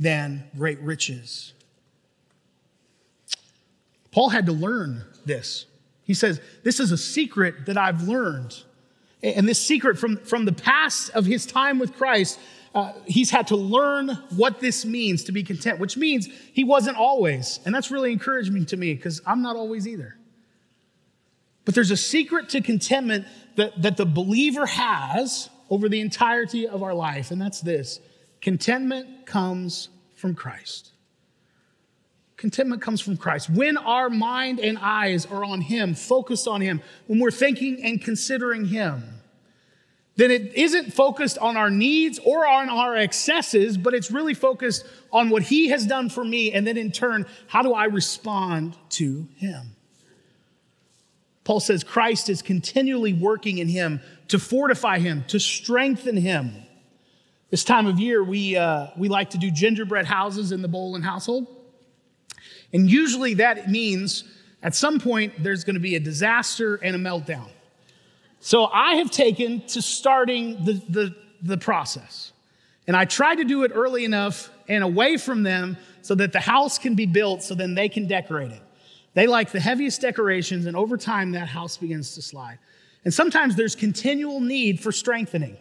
than 0.00 0.44
great 0.56 0.80
riches. 0.80 1.52
Paul 4.12 4.28
had 4.28 4.46
to 4.46 4.52
learn 4.52 5.04
this. 5.24 5.66
He 6.04 6.14
says, 6.14 6.40
This 6.62 6.78
is 6.78 6.92
a 6.92 6.98
secret 6.98 7.66
that 7.66 7.76
I've 7.76 8.02
learned. 8.02 8.62
And 9.22 9.48
this 9.48 9.58
secret 9.58 9.98
from, 9.98 10.18
from 10.18 10.44
the 10.44 10.52
past 10.52 11.10
of 11.10 11.26
his 11.26 11.46
time 11.46 11.78
with 11.78 11.94
Christ, 11.94 12.38
uh, 12.74 12.92
he's 13.06 13.30
had 13.30 13.48
to 13.48 13.56
learn 13.56 14.08
what 14.34 14.60
this 14.60 14.84
means 14.84 15.24
to 15.24 15.32
be 15.32 15.42
content, 15.42 15.78
which 15.78 15.96
means 15.96 16.28
he 16.52 16.64
wasn't 16.64 16.96
always. 16.96 17.60
And 17.64 17.74
that's 17.74 17.90
really 17.90 18.12
encouraging 18.12 18.66
to 18.66 18.76
me 18.76 18.94
because 18.94 19.20
I'm 19.26 19.42
not 19.42 19.56
always 19.56 19.86
either. 19.86 20.16
But 21.64 21.74
there's 21.74 21.90
a 21.90 21.96
secret 21.96 22.48
to 22.50 22.60
contentment 22.60 23.26
that, 23.56 23.80
that 23.82 23.96
the 23.96 24.06
believer 24.06 24.66
has 24.66 25.48
over 25.70 25.88
the 25.88 26.00
entirety 26.00 26.66
of 26.66 26.82
our 26.82 26.94
life, 26.94 27.30
and 27.30 27.40
that's 27.40 27.60
this 27.60 28.00
contentment 28.40 29.24
comes 29.24 29.88
from 30.16 30.34
Christ. 30.34 30.91
Contentment 32.42 32.82
comes 32.82 33.00
from 33.00 33.16
Christ. 33.16 33.48
When 33.48 33.76
our 33.76 34.10
mind 34.10 34.58
and 34.58 34.76
eyes 34.76 35.26
are 35.26 35.44
on 35.44 35.60
Him, 35.60 35.94
focused 35.94 36.48
on 36.48 36.60
Him, 36.60 36.82
when 37.06 37.20
we're 37.20 37.30
thinking 37.30 37.80
and 37.84 38.02
considering 38.02 38.64
Him, 38.64 39.04
then 40.16 40.32
it 40.32 40.52
isn't 40.54 40.92
focused 40.92 41.38
on 41.38 41.56
our 41.56 41.70
needs 41.70 42.18
or 42.18 42.44
on 42.44 42.68
our 42.68 42.96
excesses, 42.96 43.78
but 43.78 43.94
it's 43.94 44.10
really 44.10 44.34
focused 44.34 44.84
on 45.12 45.30
what 45.30 45.44
He 45.44 45.68
has 45.68 45.86
done 45.86 46.08
for 46.08 46.24
me, 46.24 46.50
and 46.50 46.66
then 46.66 46.76
in 46.76 46.90
turn, 46.90 47.26
how 47.46 47.62
do 47.62 47.74
I 47.74 47.84
respond 47.84 48.76
to 48.88 49.28
Him? 49.36 49.76
Paul 51.44 51.60
says 51.60 51.84
Christ 51.84 52.28
is 52.28 52.42
continually 52.42 53.12
working 53.12 53.58
in 53.58 53.68
Him 53.68 54.00
to 54.26 54.40
fortify 54.40 54.98
Him, 54.98 55.22
to 55.28 55.38
strengthen 55.38 56.16
Him. 56.16 56.56
This 57.50 57.62
time 57.62 57.86
of 57.86 58.00
year, 58.00 58.24
we, 58.24 58.56
uh, 58.56 58.88
we 58.96 59.08
like 59.08 59.30
to 59.30 59.38
do 59.38 59.52
gingerbread 59.52 60.06
houses 60.06 60.50
in 60.50 60.60
the 60.60 60.68
Bolin 60.68 61.04
household. 61.04 61.60
And 62.72 62.90
usually 62.90 63.34
that 63.34 63.70
means 63.70 64.24
at 64.62 64.74
some 64.74 64.98
point 65.00 65.42
there's 65.42 65.64
going 65.64 65.74
to 65.74 65.80
be 65.80 65.96
a 65.96 66.00
disaster 66.00 66.76
and 66.76 66.96
a 66.96 66.98
meltdown. 66.98 67.48
So 68.40 68.66
I 68.66 68.96
have 68.96 69.10
taken 69.10 69.60
to 69.68 69.82
starting 69.82 70.64
the, 70.64 70.72
the, 70.88 71.16
the 71.42 71.58
process. 71.58 72.32
And 72.86 72.96
I 72.96 73.04
try 73.04 73.34
to 73.34 73.44
do 73.44 73.62
it 73.62 73.72
early 73.74 74.04
enough 74.04 74.50
and 74.68 74.82
away 74.82 75.16
from 75.16 75.42
them 75.42 75.76
so 76.02 76.14
that 76.16 76.32
the 76.32 76.40
house 76.40 76.78
can 76.78 76.94
be 76.94 77.06
built 77.06 77.42
so 77.42 77.54
then 77.54 77.74
they 77.74 77.88
can 77.88 78.06
decorate 78.06 78.50
it. 78.50 78.62
They 79.14 79.26
like 79.26 79.52
the 79.52 79.60
heaviest 79.60 80.00
decorations, 80.00 80.66
and 80.66 80.76
over 80.76 80.96
time 80.96 81.32
that 81.32 81.46
house 81.46 81.76
begins 81.76 82.14
to 82.14 82.22
slide. 82.22 82.58
And 83.04 83.12
sometimes 83.12 83.56
there's 83.56 83.76
continual 83.76 84.40
need 84.40 84.80
for 84.80 84.90
strengthening. 84.90 85.56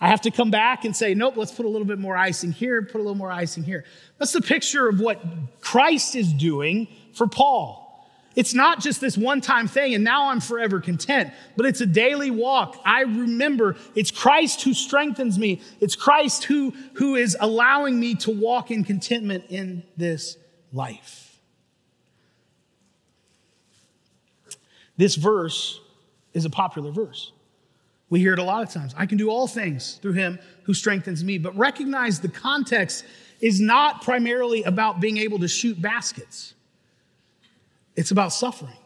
I 0.00 0.08
have 0.08 0.20
to 0.22 0.30
come 0.30 0.50
back 0.50 0.84
and 0.84 0.94
say, 0.94 1.14
nope, 1.14 1.36
let's 1.36 1.50
put 1.50 1.66
a 1.66 1.68
little 1.68 1.86
bit 1.86 1.98
more 1.98 2.16
icing 2.16 2.52
here, 2.52 2.82
put 2.82 2.96
a 2.96 3.02
little 3.02 3.16
more 3.16 3.32
icing 3.32 3.64
here. 3.64 3.84
That's 4.18 4.32
the 4.32 4.40
picture 4.40 4.88
of 4.88 5.00
what 5.00 5.20
Christ 5.60 6.14
is 6.14 6.32
doing 6.32 6.86
for 7.14 7.26
Paul. 7.26 7.84
It's 8.36 8.54
not 8.54 8.78
just 8.78 9.00
this 9.00 9.18
one 9.18 9.40
time 9.40 9.66
thing 9.66 9.94
and 9.94 10.04
now 10.04 10.28
I'm 10.28 10.38
forever 10.38 10.80
content, 10.80 11.32
but 11.56 11.66
it's 11.66 11.80
a 11.80 11.86
daily 11.86 12.30
walk. 12.30 12.80
I 12.84 13.00
remember 13.00 13.74
it's 13.96 14.12
Christ 14.12 14.62
who 14.62 14.74
strengthens 14.74 15.36
me. 15.36 15.60
It's 15.80 15.96
Christ 15.96 16.44
who, 16.44 16.72
who 16.94 17.16
is 17.16 17.36
allowing 17.40 17.98
me 17.98 18.14
to 18.16 18.30
walk 18.30 18.70
in 18.70 18.84
contentment 18.84 19.46
in 19.48 19.82
this 19.96 20.36
life. 20.72 21.40
This 24.96 25.16
verse 25.16 25.80
is 26.32 26.44
a 26.44 26.50
popular 26.50 26.92
verse. 26.92 27.32
We 28.10 28.20
hear 28.20 28.32
it 28.32 28.38
a 28.38 28.44
lot 28.44 28.62
of 28.62 28.72
times. 28.72 28.94
I 28.96 29.06
can 29.06 29.18
do 29.18 29.30
all 29.30 29.46
things 29.46 29.98
through 30.00 30.14
him 30.14 30.38
who 30.62 30.74
strengthens 30.74 31.22
me. 31.22 31.38
But 31.38 31.56
recognize 31.56 32.20
the 32.20 32.28
context 32.28 33.04
is 33.40 33.60
not 33.60 34.02
primarily 34.02 34.62
about 34.64 35.00
being 35.00 35.18
able 35.18 35.38
to 35.40 35.48
shoot 35.48 35.80
baskets, 35.80 36.54
it's 37.96 38.10
about 38.10 38.32
suffering. 38.32 38.76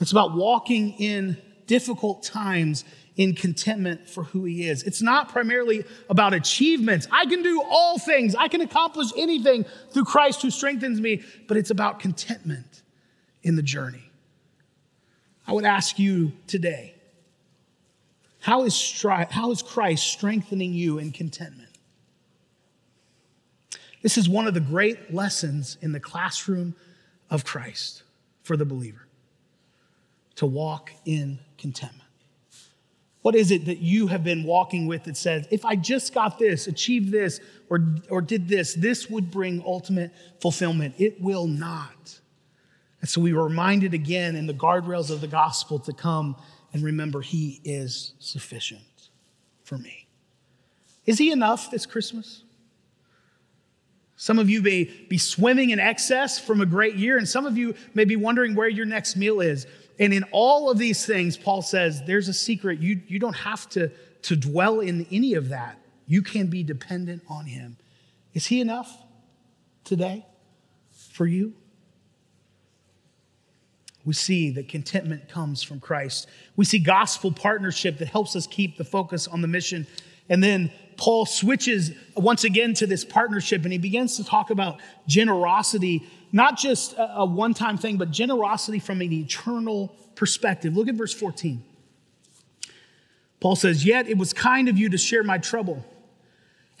It's 0.00 0.12
about 0.12 0.36
walking 0.36 0.92
in 0.92 1.36
difficult 1.66 2.22
times 2.22 2.84
in 3.16 3.34
contentment 3.34 4.08
for 4.08 4.22
who 4.22 4.44
he 4.44 4.68
is. 4.68 4.84
It's 4.84 5.02
not 5.02 5.28
primarily 5.28 5.84
about 6.08 6.34
achievements. 6.34 7.08
I 7.10 7.26
can 7.26 7.42
do 7.42 7.60
all 7.68 7.98
things, 7.98 8.34
I 8.34 8.48
can 8.48 8.60
accomplish 8.60 9.08
anything 9.16 9.64
through 9.90 10.04
Christ 10.04 10.40
who 10.40 10.50
strengthens 10.50 11.00
me, 11.00 11.22
but 11.48 11.56
it's 11.56 11.70
about 11.70 11.98
contentment 11.98 12.82
in 13.42 13.56
the 13.56 13.62
journey. 13.62 14.07
I 15.48 15.52
would 15.52 15.64
ask 15.64 15.98
you 15.98 16.32
today 16.46 16.94
how 18.40 18.64
is, 18.64 18.74
stri- 18.74 19.30
how 19.30 19.50
is 19.50 19.62
Christ 19.62 20.06
strengthening 20.06 20.74
you 20.74 20.98
in 20.98 21.10
contentment? 21.10 21.70
This 24.02 24.18
is 24.18 24.28
one 24.28 24.46
of 24.46 24.52
the 24.52 24.60
great 24.60 25.12
lessons 25.12 25.78
in 25.80 25.92
the 25.92 26.00
classroom 26.00 26.76
of 27.30 27.44
Christ 27.44 28.02
for 28.42 28.56
the 28.56 28.66
believer 28.66 29.08
to 30.36 30.46
walk 30.46 30.92
in 31.06 31.38
contentment. 31.56 32.02
What 33.22 33.34
is 33.34 33.50
it 33.50 33.64
that 33.64 33.78
you 33.78 34.06
have 34.06 34.22
been 34.22 34.44
walking 34.44 34.86
with 34.86 35.04
that 35.04 35.16
says, 35.16 35.48
if 35.50 35.64
I 35.64 35.76
just 35.76 36.14
got 36.14 36.38
this, 36.38 36.66
achieved 36.66 37.10
this, 37.10 37.40
or, 37.68 37.80
or 38.08 38.20
did 38.20 38.48
this, 38.48 38.74
this 38.74 39.10
would 39.10 39.30
bring 39.30 39.62
ultimate 39.66 40.12
fulfillment? 40.40 40.94
It 40.98 41.20
will 41.20 41.46
not. 41.46 42.20
And 43.00 43.08
so 43.08 43.20
we 43.20 43.32
were 43.32 43.44
reminded 43.44 43.94
again 43.94 44.36
in 44.36 44.46
the 44.46 44.54
guardrails 44.54 45.10
of 45.10 45.20
the 45.20 45.28
gospel 45.28 45.78
to 45.80 45.92
come 45.92 46.36
and 46.72 46.82
remember 46.82 47.20
He 47.20 47.60
is 47.64 48.12
sufficient 48.18 49.10
for 49.62 49.78
me. 49.78 50.06
Is 51.06 51.18
He 51.18 51.30
enough 51.30 51.70
this 51.70 51.86
Christmas? 51.86 52.42
Some 54.16 54.40
of 54.40 54.50
you 54.50 54.60
may 54.60 54.84
be 55.08 55.16
swimming 55.16 55.70
in 55.70 55.78
excess 55.78 56.40
from 56.40 56.60
a 56.60 56.66
great 56.66 56.96
year, 56.96 57.18
and 57.18 57.28
some 57.28 57.46
of 57.46 57.56
you 57.56 57.76
may 57.94 58.04
be 58.04 58.16
wondering 58.16 58.56
where 58.56 58.68
your 58.68 58.84
next 58.84 59.14
meal 59.14 59.40
is. 59.40 59.66
And 60.00 60.12
in 60.12 60.24
all 60.32 60.70
of 60.70 60.78
these 60.78 61.06
things, 61.06 61.36
Paul 61.36 61.62
says 61.62 62.02
there's 62.04 62.26
a 62.26 62.32
secret. 62.32 62.80
You, 62.80 63.00
you 63.06 63.20
don't 63.20 63.36
have 63.36 63.68
to, 63.70 63.92
to 64.22 64.36
dwell 64.36 64.80
in 64.80 65.06
any 65.12 65.34
of 65.34 65.50
that. 65.50 65.78
You 66.08 66.22
can 66.22 66.48
be 66.48 66.64
dependent 66.64 67.22
on 67.28 67.46
him. 67.46 67.76
Is 68.34 68.46
he 68.46 68.60
enough 68.60 68.92
today 69.84 70.26
for 71.12 71.26
you? 71.26 71.54
We 74.08 74.14
see 74.14 74.48
that 74.52 74.68
contentment 74.68 75.28
comes 75.28 75.62
from 75.62 75.80
Christ. 75.80 76.28
We 76.56 76.64
see 76.64 76.78
gospel 76.78 77.30
partnership 77.30 77.98
that 77.98 78.08
helps 78.08 78.34
us 78.36 78.46
keep 78.46 78.78
the 78.78 78.84
focus 78.84 79.28
on 79.28 79.42
the 79.42 79.48
mission. 79.48 79.86
And 80.30 80.42
then 80.42 80.72
Paul 80.96 81.26
switches 81.26 81.92
once 82.16 82.44
again 82.44 82.72
to 82.72 82.86
this 82.86 83.04
partnership 83.04 83.64
and 83.64 83.72
he 83.72 83.78
begins 83.78 84.16
to 84.16 84.24
talk 84.24 84.48
about 84.48 84.80
generosity 85.06 86.08
not 86.32 86.56
just 86.56 86.94
a, 86.96 87.26
one 87.26 87.52
time 87.52 87.76
thing, 87.76 87.98
but 87.98 88.10
generosity 88.10 88.78
from 88.78 89.02
an 89.02 89.12
eternal 89.12 89.94
perspective. 90.14 90.74
Look 90.74 90.88
at 90.88 90.94
verse 90.94 91.12
14. 91.12 91.62
Paul 93.40 93.56
says, 93.56 93.84
Yet 93.84 94.08
it 94.08 94.16
was 94.16 94.32
kind 94.32 94.70
of 94.70 94.78
you 94.78 94.88
to 94.88 94.96
share 94.96 95.22
my 95.22 95.36
trouble. 95.36 95.84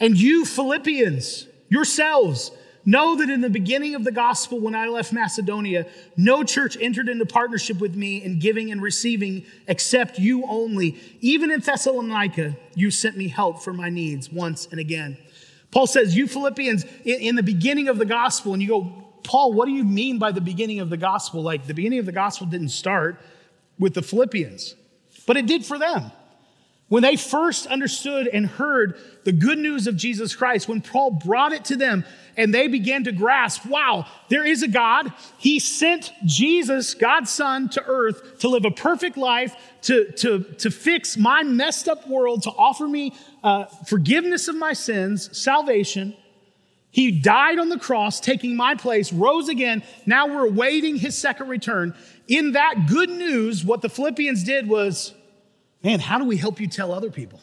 And 0.00 0.16
you, 0.16 0.46
Philippians, 0.46 1.46
yourselves, 1.68 2.52
know 2.88 3.16
that 3.16 3.28
in 3.28 3.42
the 3.42 3.50
beginning 3.50 3.94
of 3.94 4.02
the 4.02 4.10
gospel, 4.10 4.58
when 4.58 4.74
I 4.74 4.88
left 4.88 5.12
Macedonia, 5.12 5.86
no 6.16 6.42
church 6.42 6.76
entered 6.80 7.08
into 7.10 7.26
partnership 7.26 7.80
with 7.80 7.94
me 7.94 8.24
in 8.24 8.38
giving 8.38 8.72
and 8.72 8.80
receiving 8.80 9.44
except 9.66 10.18
you 10.18 10.44
only. 10.46 10.98
Even 11.20 11.50
in 11.50 11.60
Thessalonica, 11.60 12.56
you 12.74 12.90
sent 12.90 13.16
me 13.16 13.28
help 13.28 13.62
for 13.62 13.74
my 13.74 13.90
needs 13.90 14.32
once 14.32 14.66
and 14.70 14.80
again. 14.80 15.18
Paul 15.70 15.86
says, 15.86 16.16
You 16.16 16.26
Philippians, 16.26 16.86
in, 17.04 17.36
the 17.36 17.42
beginning 17.42 17.88
of 17.88 17.98
the 17.98 18.06
gospel, 18.06 18.54
and 18.54 18.62
you 18.62 18.68
go, 18.68 19.04
Paul, 19.22 19.52
what 19.52 19.66
do 19.66 19.72
you 19.72 19.84
mean 19.84 20.18
by 20.18 20.32
the 20.32 20.40
beginning 20.40 20.80
of 20.80 20.88
the 20.88 20.96
gospel? 20.96 21.42
Like 21.42 21.66
the 21.66 21.74
beginning 21.74 21.98
of 21.98 22.06
the 22.06 22.12
gospel 22.12 22.46
didn't 22.46 22.70
start 22.70 23.20
with 23.78 23.92
the 23.92 24.02
Philippians, 24.02 24.74
but 25.26 25.36
it 25.36 25.46
did 25.46 25.66
for 25.66 25.78
them. 25.78 26.10
When 26.88 27.02
they 27.02 27.16
first 27.16 27.66
understood 27.66 28.28
and 28.28 28.46
heard 28.46 28.98
the 29.24 29.32
good 29.32 29.58
news 29.58 29.86
of 29.86 29.96
Jesus 29.96 30.34
Christ, 30.34 30.68
when 30.68 30.80
Paul 30.80 31.10
brought 31.10 31.52
it 31.52 31.66
to 31.66 31.76
them 31.76 32.04
and 32.38 32.54
they 32.54 32.68
began 32.68 33.02
to 33.04 33.12
grasp, 33.12 33.66
wow, 33.66 34.06
there 34.28 34.46
is 34.46 34.62
a 34.62 34.68
God. 34.68 35.12
He 35.38 35.58
sent 35.58 36.12
Jesus, 36.24 36.94
God's 36.94 37.30
Son, 37.30 37.68
to 37.70 37.84
earth 37.84 38.38
to 38.38 38.48
live 38.48 38.64
a 38.64 38.70
perfect 38.70 39.16
life, 39.16 39.56
to, 39.82 40.10
to, 40.12 40.44
to 40.58 40.70
fix 40.70 41.16
my 41.16 41.42
messed 41.42 41.88
up 41.88 42.08
world, 42.08 42.44
to 42.44 42.50
offer 42.50 42.86
me 42.86 43.12
uh, 43.42 43.64
forgiveness 43.86 44.46
of 44.46 44.54
my 44.54 44.72
sins, 44.72 45.36
salvation. 45.36 46.16
He 46.90 47.10
died 47.10 47.58
on 47.58 47.68
the 47.68 47.78
cross, 47.78 48.20
taking 48.20 48.56
my 48.56 48.76
place, 48.76 49.12
rose 49.12 49.48
again. 49.48 49.82
Now 50.06 50.28
we're 50.28 50.46
awaiting 50.46 50.96
his 50.96 51.18
second 51.18 51.48
return. 51.48 51.94
In 52.28 52.52
that 52.52 52.86
good 52.88 53.10
news, 53.10 53.64
what 53.64 53.82
the 53.82 53.88
Philippians 53.88 54.44
did 54.44 54.68
was, 54.68 55.12
man, 55.82 55.98
how 55.98 56.18
do 56.18 56.24
we 56.24 56.36
help 56.36 56.60
you 56.60 56.68
tell 56.68 56.92
other 56.92 57.10
people? 57.10 57.40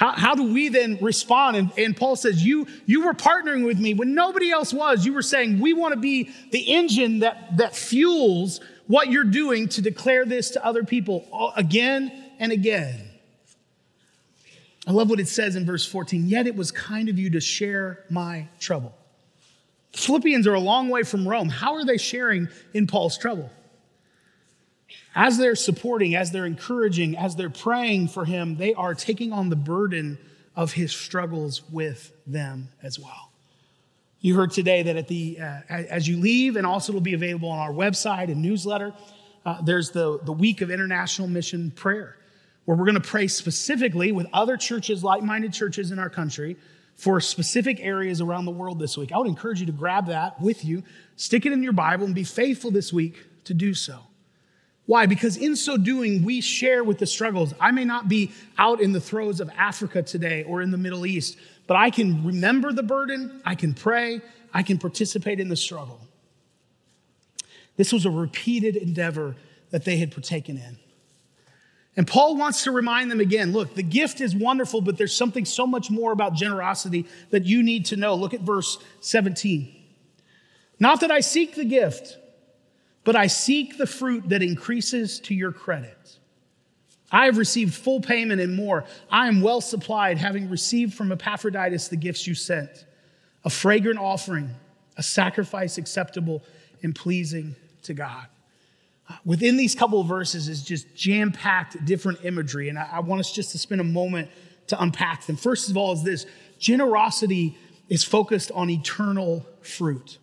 How, 0.00 0.12
how 0.12 0.34
do 0.34 0.44
we 0.44 0.70
then 0.70 0.96
respond? 1.02 1.58
And, 1.58 1.70
and 1.76 1.94
Paul 1.94 2.16
says, 2.16 2.42
you, 2.42 2.66
you 2.86 3.04
were 3.04 3.12
partnering 3.12 3.66
with 3.66 3.78
me 3.78 3.92
when 3.92 4.14
nobody 4.14 4.50
else 4.50 4.72
was. 4.72 5.04
You 5.04 5.12
were 5.12 5.20
saying, 5.20 5.60
we 5.60 5.74
want 5.74 5.92
to 5.92 6.00
be 6.00 6.30
the 6.52 6.74
engine 6.74 7.18
that, 7.18 7.58
that 7.58 7.76
fuels 7.76 8.62
what 8.86 9.08
you're 9.08 9.24
doing 9.24 9.68
to 9.68 9.82
declare 9.82 10.24
this 10.24 10.52
to 10.52 10.64
other 10.64 10.84
people 10.84 11.52
again 11.54 12.10
and 12.38 12.50
again. 12.50 13.10
I 14.86 14.92
love 14.92 15.10
what 15.10 15.20
it 15.20 15.28
says 15.28 15.54
in 15.54 15.66
verse 15.66 15.84
14. 15.84 16.26
Yet 16.26 16.46
it 16.46 16.56
was 16.56 16.72
kind 16.72 17.10
of 17.10 17.18
you 17.18 17.28
to 17.32 17.40
share 17.40 18.02
my 18.08 18.48
trouble. 18.58 18.94
Philippians 19.92 20.46
are 20.46 20.54
a 20.54 20.60
long 20.60 20.88
way 20.88 21.02
from 21.02 21.28
Rome. 21.28 21.50
How 21.50 21.74
are 21.74 21.84
they 21.84 21.98
sharing 21.98 22.48
in 22.72 22.86
Paul's 22.86 23.18
trouble? 23.18 23.50
As 25.14 25.38
they're 25.38 25.56
supporting, 25.56 26.14
as 26.14 26.30
they're 26.30 26.46
encouraging, 26.46 27.16
as 27.16 27.36
they're 27.36 27.50
praying 27.50 28.08
for 28.08 28.24
him, 28.24 28.56
they 28.56 28.74
are 28.74 28.94
taking 28.94 29.32
on 29.32 29.48
the 29.48 29.56
burden 29.56 30.18
of 30.56 30.72
his 30.72 30.92
struggles 30.92 31.62
with 31.70 32.12
them 32.26 32.68
as 32.82 32.98
well. 32.98 33.30
You 34.20 34.34
heard 34.36 34.50
today 34.50 34.82
that 34.82 34.96
at 34.96 35.08
the 35.08 35.38
uh, 35.40 35.60
as 35.68 36.06
you 36.06 36.18
leave, 36.18 36.56
and 36.56 36.66
also 36.66 36.92
it'll 36.92 37.00
be 37.00 37.14
available 37.14 37.48
on 37.48 37.58
our 37.58 37.72
website 37.72 38.30
and 38.30 38.42
newsletter. 38.42 38.92
Uh, 39.46 39.62
there's 39.62 39.90
the, 39.90 40.20
the 40.24 40.32
week 40.32 40.60
of 40.60 40.70
international 40.70 41.26
mission 41.26 41.70
prayer 41.70 42.16
where 42.66 42.76
we're 42.76 42.84
going 42.84 43.00
to 43.00 43.00
pray 43.00 43.26
specifically 43.26 44.12
with 44.12 44.26
other 44.32 44.56
churches, 44.58 45.02
like 45.02 45.22
minded 45.22 45.52
churches 45.52 45.90
in 45.90 45.98
our 45.98 46.10
country, 46.10 46.56
for 46.94 47.18
specific 47.18 47.80
areas 47.80 48.20
around 48.20 48.44
the 48.44 48.50
world 48.50 48.78
this 48.78 48.98
week. 48.98 49.10
I 49.10 49.16
would 49.16 49.26
encourage 49.26 49.60
you 49.60 49.66
to 49.66 49.72
grab 49.72 50.08
that 50.08 50.38
with 50.38 50.66
you, 50.66 50.82
stick 51.16 51.46
it 51.46 51.52
in 51.52 51.62
your 51.62 51.72
Bible, 51.72 52.04
and 52.04 52.14
be 52.14 52.24
faithful 52.24 52.70
this 52.70 52.92
week 52.92 53.24
to 53.44 53.54
do 53.54 53.72
so. 53.72 54.00
Why? 54.90 55.06
Because 55.06 55.36
in 55.36 55.54
so 55.54 55.76
doing, 55.76 56.24
we 56.24 56.40
share 56.40 56.82
with 56.82 56.98
the 56.98 57.06
struggles. 57.06 57.54
I 57.60 57.70
may 57.70 57.84
not 57.84 58.08
be 58.08 58.32
out 58.58 58.80
in 58.80 58.90
the 58.90 59.00
throes 59.00 59.38
of 59.38 59.48
Africa 59.56 60.02
today 60.02 60.42
or 60.42 60.62
in 60.62 60.72
the 60.72 60.76
Middle 60.76 61.06
East, 61.06 61.38
but 61.68 61.76
I 61.76 61.90
can 61.90 62.26
remember 62.26 62.72
the 62.72 62.82
burden, 62.82 63.40
I 63.44 63.54
can 63.54 63.72
pray, 63.72 64.20
I 64.52 64.64
can 64.64 64.78
participate 64.78 65.38
in 65.38 65.48
the 65.48 65.54
struggle. 65.54 66.00
This 67.76 67.92
was 67.92 68.04
a 68.04 68.10
repeated 68.10 68.74
endeavor 68.74 69.36
that 69.70 69.84
they 69.84 69.96
had 69.98 70.10
partaken 70.10 70.56
in. 70.56 70.76
And 71.96 72.04
Paul 72.04 72.36
wants 72.36 72.64
to 72.64 72.72
remind 72.72 73.12
them 73.12 73.20
again 73.20 73.52
look, 73.52 73.76
the 73.76 73.84
gift 73.84 74.20
is 74.20 74.34
wonderful, 74.34 74.80
but 74.80 74.98
there's 74.98 75.14
something 75.14 75.44
so 75.44 75.68
much 75.68 75.88
more 75.88 76.10
about 76.10 76.34
generosity 76.34 77.06
that 77.30 77.44
you 77.44 77.62
need 77.62 77.86
to 77.86 77.96
know. 77.96 78.16
Look 78.16 78.34
at 78.34 78.40
verse 78.40 78.76
17. 79.02 79.72
Not 80.80 81.00
that 81.02 81.12
I 81.12 81.20
seek 81.20 81.54
the 81.54 81.64
gift, 81.64 82.16
but 83.04 83.16
I 83.16 83.26
seek 83.26 83.78
the 83.78 83.86
fruit 83.86 84.28
that 84.28 84.42
increases 84.42 85.20
to 85.20 85.34
your 85.34 85.52
credit. 85.52 86.18
I 87.12 87.24
have 87.24 87.38
received 87.38 87.74
full 87.74 88.00
payment 88.00 88.40
and 88.40 88.54
more. 88.54 88.84
I 89.10 89.26
am 89.26 89.40
well 89.40 89.60
supplied, 89.60 90.18
having 90.18 90.48
received 90.48 90.94
from 90.94 91.10
Epaphroditus 91.10 91.88
the 91.88 91.96
gifts 91.96 92.26
you 92.26 92.34
sent 92.34 92.86
a 93.42 93.50
fragrant 93.50 93.98
offering, 93.98 94.50
a 94.98 95.02
sacrifice 95.02 95.78
acceptable 95.78 96.42
and 96.82 96.94
pleasing 96.94 97.56
to 97.82 97.94
God 97.94 98.26
uh, 99.10 99.16
within 99.24 99.56
these 99.56 99.74
couple 99.74 100.00
of 100.00 100.06
verses 100.06 100.48
is 100.48 100.62
just 100.62 100.94
jam 100.94 101.32
packed 101.32 101.84
different 101.84 102.24
imagery. 102.24 102.68
And 102.68 102.78
I, 102.78 102.88
I, 102.92 103.00
want 103.00 103.20
us 103.20 103.32
just 103.32 103.50
to 103.52 103.58
spend 103.58 103.80
a 103.80 103.84
moment 103.84 104.30
to 104.68 104.80
unpack 104.80 105.26
them. 105.26 105.36
First 105.36 105.68
of 105.68 105.76
all, 105.76 105.92
is 105.92 106.04
this 106.04 106.26
generosity 106.58 107.56
is 107.88 108.04
focused 108.04 108.52
on 108.52 108.70
eternal 108.70 109.44
fruit. 109.62 110.18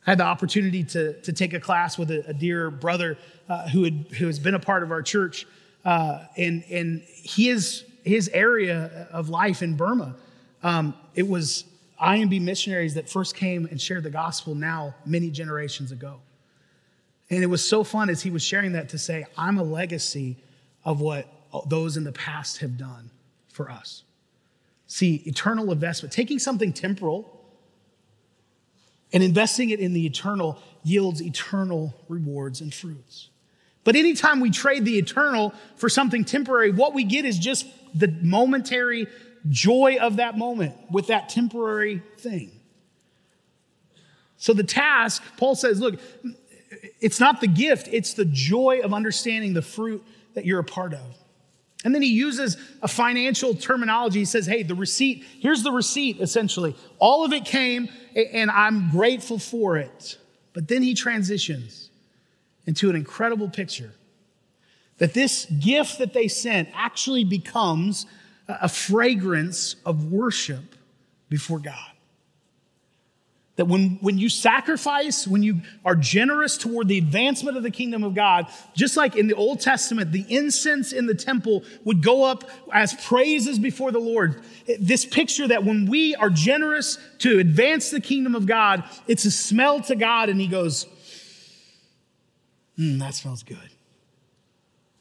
I 0.07 0.11
had 0.11 0.19
the 0.19 0.25
opportunity 0.25 0.85
to, 0.85 1.21
to 1.23 1.33
take 1.33 1.53
a 1.53 1.59
class 1.59 1.99
with 1.99 2.11
a, 2.11 2.29
a 2.29 2.35
dear 2.35 2.71
brother 2.71 3.19
uh, 3.49 3.69
who, 3.69 3.83
had, 3.83 4.07
who 4.19 4.27
has 4.27 4.39
been 4.39 4.55
a 4.55 4.61
part 4.61 4.83
of 4.85 4.93
our 4.93 5.03
church, 5.03 5.47
uh, 5.85 6.25
and, 6.37 6.65
and 6.71 7.03
his, 7.09 7.85
his 8.05 8.29
area 8.29 9.09
of 9.11 9.31
life 9.31 9.63
in 9.63 9.75
Burma, 9.77 10.15
um, 10.63 10.95
it 11.15 11.27
was 11.27 11.65
IMB 12.01 12.43
missionaries 12.43 12.95
that 12.95 13.09
first 13.09 13.35
came 13.35 13.67
and 13.67 13.81
shared 13.81 14.05
the 14.05 14.11
gospel 14.11 14.55
now 14.55 14.95
many 15.05 15.31
generations 15.31 15.93
ago. 15.93 16.21
And 17.29 17.43
it 17.43 17.47
was 17.47 17.69
so 17.69 17.83
fun 17.83 18.09
as 18.09 18.23
he 18.23 18.31
was 18.31 18.43
sharing 18.43 18.73
that 18.73 18.91
to 18.91 18.99
say, 18.99 19.27
I'm 19.37 19.59
a 19.59 19.65
legacy 19.65 20.37
of 20.85 21.01
what 21.01 21.27
those 21.67 21.97
in 21.97 22.05
the 22.05 22.13
past 22.13 22.59
have 22.59 22.79
done 22.79 23.11
for 23.49 23.71
us. 23.71 24.05
See, 24.87 25.17
eternal 25.27 25.73
investment, 25.73 26.13
taking 26.13 26.39
something 26.39 26.73
temporal 26.73 27.33
and 29.13 29.23
investing 29.23 29.71
it 29.71 29.81
in 29.81 29.93
the 29.93 30.07
eternal 30.07 30.59
yields 30.85 31.21
eternal 31.21 31.95
rewards 32.09 32.61
and 32.61 32.73
fruits. 32.73 33.29
But 33.83 33.97
anytime 33.97 34.41
we 34.41 34.51
trade 34.51 34.85
the 34.85 34.99
eternal 34.99 35.55
for 35.77 35.89
something 35.89 36.25
temporary, 36.25 36.71
what 36.71 36.95
we 36.95 37.05
get 37.05 37.25
is 37.25 37.39
just 37.39 37.67
the 37.95 38.09
momentary 38.23 39.07
joy 39.49 39.99
of 40.01 40.17
that 40.17 40.37
moment 40.37 40.75
with 40.91 41.07
that 41.07 41.29
temporary 41.29 42.03
thing. 42.19 42.51
So 44.39 44.53
the 44.53 44.65
task, 44.65 45.23
Paul 45.37 45.55
says, 45.55 45.81
look, 45.81 45.99
it's 47.01 47.21
not 47.21 47.41
the 47.41 47.47
gift, 47.47 47.89
it's 47.93 48.15
the 48.15 48.25
joy 48.25 48.81
of 48.83 48.95
understanding 48.95 49.53
the 49.53 49.63
fruit 49.63 50.03
that 50.35 50.45
you're 50.45 50.61
a 50.61 50.65
part 50.65 50.95
of. 50.95 51.17
And 51.85 51.95
then 51.95 52.03
he 52.03 52.13
uses 52.13 52.57
a 52.83 52.89
financial 52.89 53.55
terminology. 53.55 54.21
He 54.21 54.25
says, 54.25 54.47
hey, 54.47 54.63
the 54.63 54.75
receipt, 54.75 55.25
here's 55.39 55.63
the 55.63 55.71
receipt 55.71 56.21
essentially. 56.21 56.75
All 56.99 57.25
of 57.25 57.33
it 57.33 57.45
came, 57.45 57.89
and 58.15 58.51
I'm 58.51 58.91
grateful 58.91 59.39
for 59.39 59.77
it. 59.77 60.19
But 60.53 60.69
then 60.69 60.83
he 60.83 60.95
transitions 60.95 61.91
into 62.67 62.91
an 62.91 62.97
incredible 62.97 63.49
picture 63.49 63.93
that 64.99 65.15
this 65.15 65.45
gift 65.45 65.99
that 65.99 66.15
they 66.15 66.27
sent 66.27 66.69
actually 66.75 67.25
becomes 67.25 68.07
a 68.49 68.69
fragrance 68.69 69.77
of 69.85 70.11
worship 70.11 70.75
before 71.29 71.59
God. 71.59 71.91
That 73.57 73.67
when, 73.67 73.99
when 74.03 74.19
you 74.19 74.29
sacrifice, 74.29 75.27
when 75.27 75.43
you 75.43 75.63
are 75.83 75.97
generous 75.97 76.59
toward 76.59 76.89
the 76.89 76.99
advancement 76.99 77.57
of 77.57 77.63
the 77.63 77.71
kingdom 77.71 78.05
of 78.05 78.15
God, 78.15 78.47
just 78.75 78.99
like 78.99 79.17
in 79.17 79.29
the 79.29 79.35
Old 79.35 79.61
Testament, 79.61 80.13
the 80.13 80.27
incense 80.29 80.93
in 80.93 81.07
the 81.07 81.15
temple 81.15 81.65
would 81.85 82.03
go 82.03 82.23
up 82.23 82.45
as 82.73 82.93
praises 82.93 83.59
before 83.59 83.93
the 83.93 83.99
Lord. 83.99 84.43
This 84.79 85.07
picture 85.07 85.49
that 85.49 85.65
when 85.65 85.87
we 85.87 86.15
are 86.17 86.29
generous 86.29 86.99
to 87.21 87.39
advance 87.39 87.91
the 87.91 88.01
kingdom 88.01 88.35
of 88.35 88.45
God, 88.45 88.85
it's 89.09 89.25
a 89.25 89.31
smell 89.31 89.81
to 89.83 89.97
God, 89.97 90.29
and 90.29 90.39
He 90.39 90.49
goes, 90.49 90.87
mm, 92.79 92.99
That 92.99 93.15
smells 93.15 93.43
good. 93.43 93.71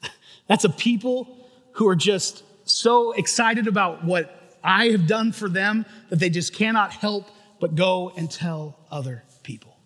That's 0.48 0.64
a 0.64 0.70
people 0.70 1.46
who 1.72 1.86
are 1.88 1.96
just 1.96 2.42
so 2.64 3.12
excited 3.12 3.66
about 3.66 4.02
what 4.02 4.58
I 4.64 4.88
have 4.88 5.06
done 5.06 5.32
for 5.32 5.48
them 5.48 5.86
that 6.08 6.16
they 6.16 6.30
just 6.30 6.52
cannot 6.54 6.92
help 6.92 7.28
but 7.60 7.74
go 7.74 8.12
and 8.16 8.30
tell 8.30 8.78
other 8.90 9.24
people. 9.42 9.76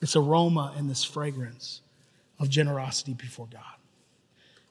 This 0.00 0.16
aroma 0.16 0.74
and 0.76 0.88
this 0.88 1.04
fragrance 1.04 1.80
of 2.38 2.48
generosity 2.48 3.14
before 3.14 3.46
God. 3.50 3.62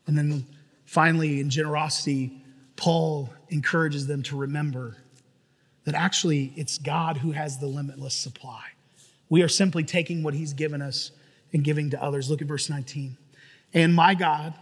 And 0.05 0.17
then 0.17 0.45
finally, 0.85 1.39
in 1.39 1.49
generosity, 1.49 2.43
Paul 2.75 3.29
encourages 3.49 4.07
them 4.07 4.23
to 4.23 4.37
remember 4.37 4.97
that 5.85 5.95
actually 5.95 6.53
it's 6.55 6.77
God 6.77 7.17
who 7.17 7.31
has 7.31 7.57
the 7.57 7.67
limitless 7.67 8.13
supply. 8.13 8.63
We 9.29 9.41
are 9.41 9.49
simply 9.49 9.83
taking 9.83 10.23
what 10.23 10.33
he's 10.33 10.53
given 10.53 10.81
us 10.81 11.11
and 11.53 11.63
giving 11.63 11.89
to 11.91 12.01
others. 12.01 12.29
Look 12.29 12.41
at 12.41 12.47
verse 12.47 12.69
19. 12.69 13.17
And 13.73 13.93
my 13.93 14.13
God 14.13 14.53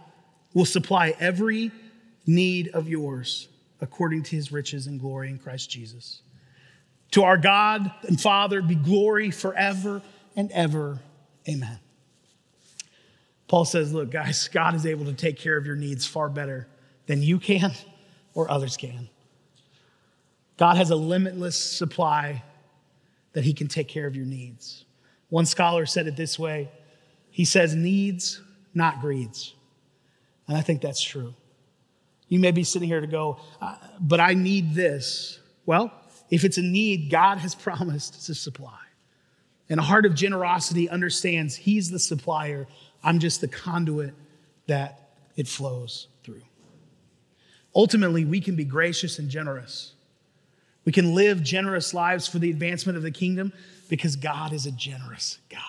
will 0.54 0.64
supply 0.64 1.14
every 1.18 1.70
need 2.26 2.68
of 2.68 2.88
yours 2.88 3.48
according 3.80 4.22
to 4.22 4.36
his 4.36 4.52
riches 4.52 4.86
and 4.86 5.00
glory 5.00 5.28
in 5.28 5.38
Christ 5.38 5.70
Jesus. 5.70 6.22
To 7.12 7.24
our 7.24 7.36
God 7.36 7.90
and 8.02 8.20
Father 8.20 8.62
be 8.62 8.74
glory 8.74 9.30
forever 9.30 10.02
and 10.34 10.50
ever. 10.52 10.98
Amen. 11.48 11.78
Paul 13.48 13.64
says, 13.66 13.92
Look, 13.92 14.10
guys, 14.10 14.48
God 14.48 14.74
is 14.74 14.86
able 14.86 15.04
to 15.04 15.12
take 15.12 15.38
care 15.38 15.56
of 15.56 15.66
your 15.66 15.76
needs 15.76 16.06
far 16.06 16.28
better 16.28 16.66
than 17.06 17.22
you 17.22 17.38
can 17.38 17.72
or 18.34 18.50
others 18.50 18.76
can. 18.76 19.08
God 20.56 20.76
has 20.76 20.90
a 20.90 20.96
limitless 20.96 21.56
supply 21.56 22.42
that 23.32 23.44
He 23.44 23.52
can 23.52 23.68
take 23.68 23.88
care 23.88 24.06
of 24.06 24.16
your 24.16 24.26
needs. 24.26 24.84
One 25.28 25.44
scholar 25.44 25.86
said 25.86 26.06
it 26.06 26.16
this 26.16 26.38
way 26.38 26.70
He 27.30 27.44
says, 27.44 27.74
Needs, 27.74 28.40
not 28.72 29.00
greeds. 29.00 29.54
And 30.48 30.56
I 30.56 30.62
think 30.62 30.80
that's 30.80 31.02
true. 31.02 31.34
You 32.28 32.38
may 32.38 32.52
be 32.52 32.64
sitting 32.64 32.88
here 32.88 33.02
to 33.02 33.06
go, 33.06 33.38
uh, 33.60 33.76
But 34.00 34.20
I 34.20 34.32
need 34.32 34.74
this. 34.74 35.38
Well, 35.66 35.92
if 36.32 36.44
it's 36.44 36.56
a 36.56 36.62
need, 36.62 37.10
God 37.10 37.38
has 37.38 37.54
promised 37.68 38.26
to 38.26 38.34
supply. 38.34 38.78
And 39.68 39.78
a 39.78 39.82
heart 39.82 40.06
of 40.06 40.14
generosity 40.14 40.88
understands 40.88 41.54
He's 41.54 41.90
the 41.90 41.98
supplier. 41.98 42.66
I'm 43.04 43.20
just 43.20 43.40
the 43.40 43.48
conduit 43.48 44.14
that 44.66 45.10
it 45.36 45.46
flows 45.46 46.08
through. 46.24 46.42
Ultimately, 47.74 48.24
we 48.24 48.40
can 48.40 48.56
be 48.56 48.64
gracious 48.64 49.18
and 49.18 49.28
generous. 49.28 49.92
We 50.84 50.92
can 50.92 51.14
live 51.14 51.42
generous 51.42 51.94
lives 51.94 52.26
for 52.26 52.38
the 52.38 52.50
advancement 52.50 52.96
of 52.96 53.02
the 53.02 53.10
kingdom 53.10 53.52
because 53.88 54.16
God 54.16 54.52
is 54.52 54.66
a 54.66 54.72
generous 54.72 55.38
God. 55.48 55.60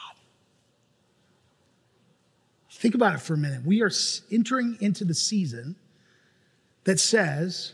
Think 2.70 2.96
about 2.96 3.16
it 3.16 3.22
for 3.22 3.34
a 3.34 3.38
minute. 3.38 3.66
We 3.66 3.82
are 3.82 3.92
entering 4.32 4.78
into 4.82 5.06
the 5.06 5.14
season 5.14 5.76
that 6.84 7.00
says, 7.00 7.74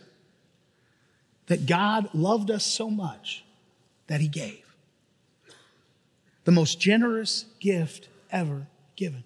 that 1.50 1.66
God 1.66 2.10
loved 2.14 2.50
us 2.50 2.64
so 2.64 2.90
much 2.90 3.44
that 4.08 4.22
he 4.22 4.28
gave. 4.28 4.64
The 6.46 6.52
most 6.52 6.80
generous 6.80 7.46
gift 7.60 8.08
ever 8.32 8.68
given. 8.96 9.24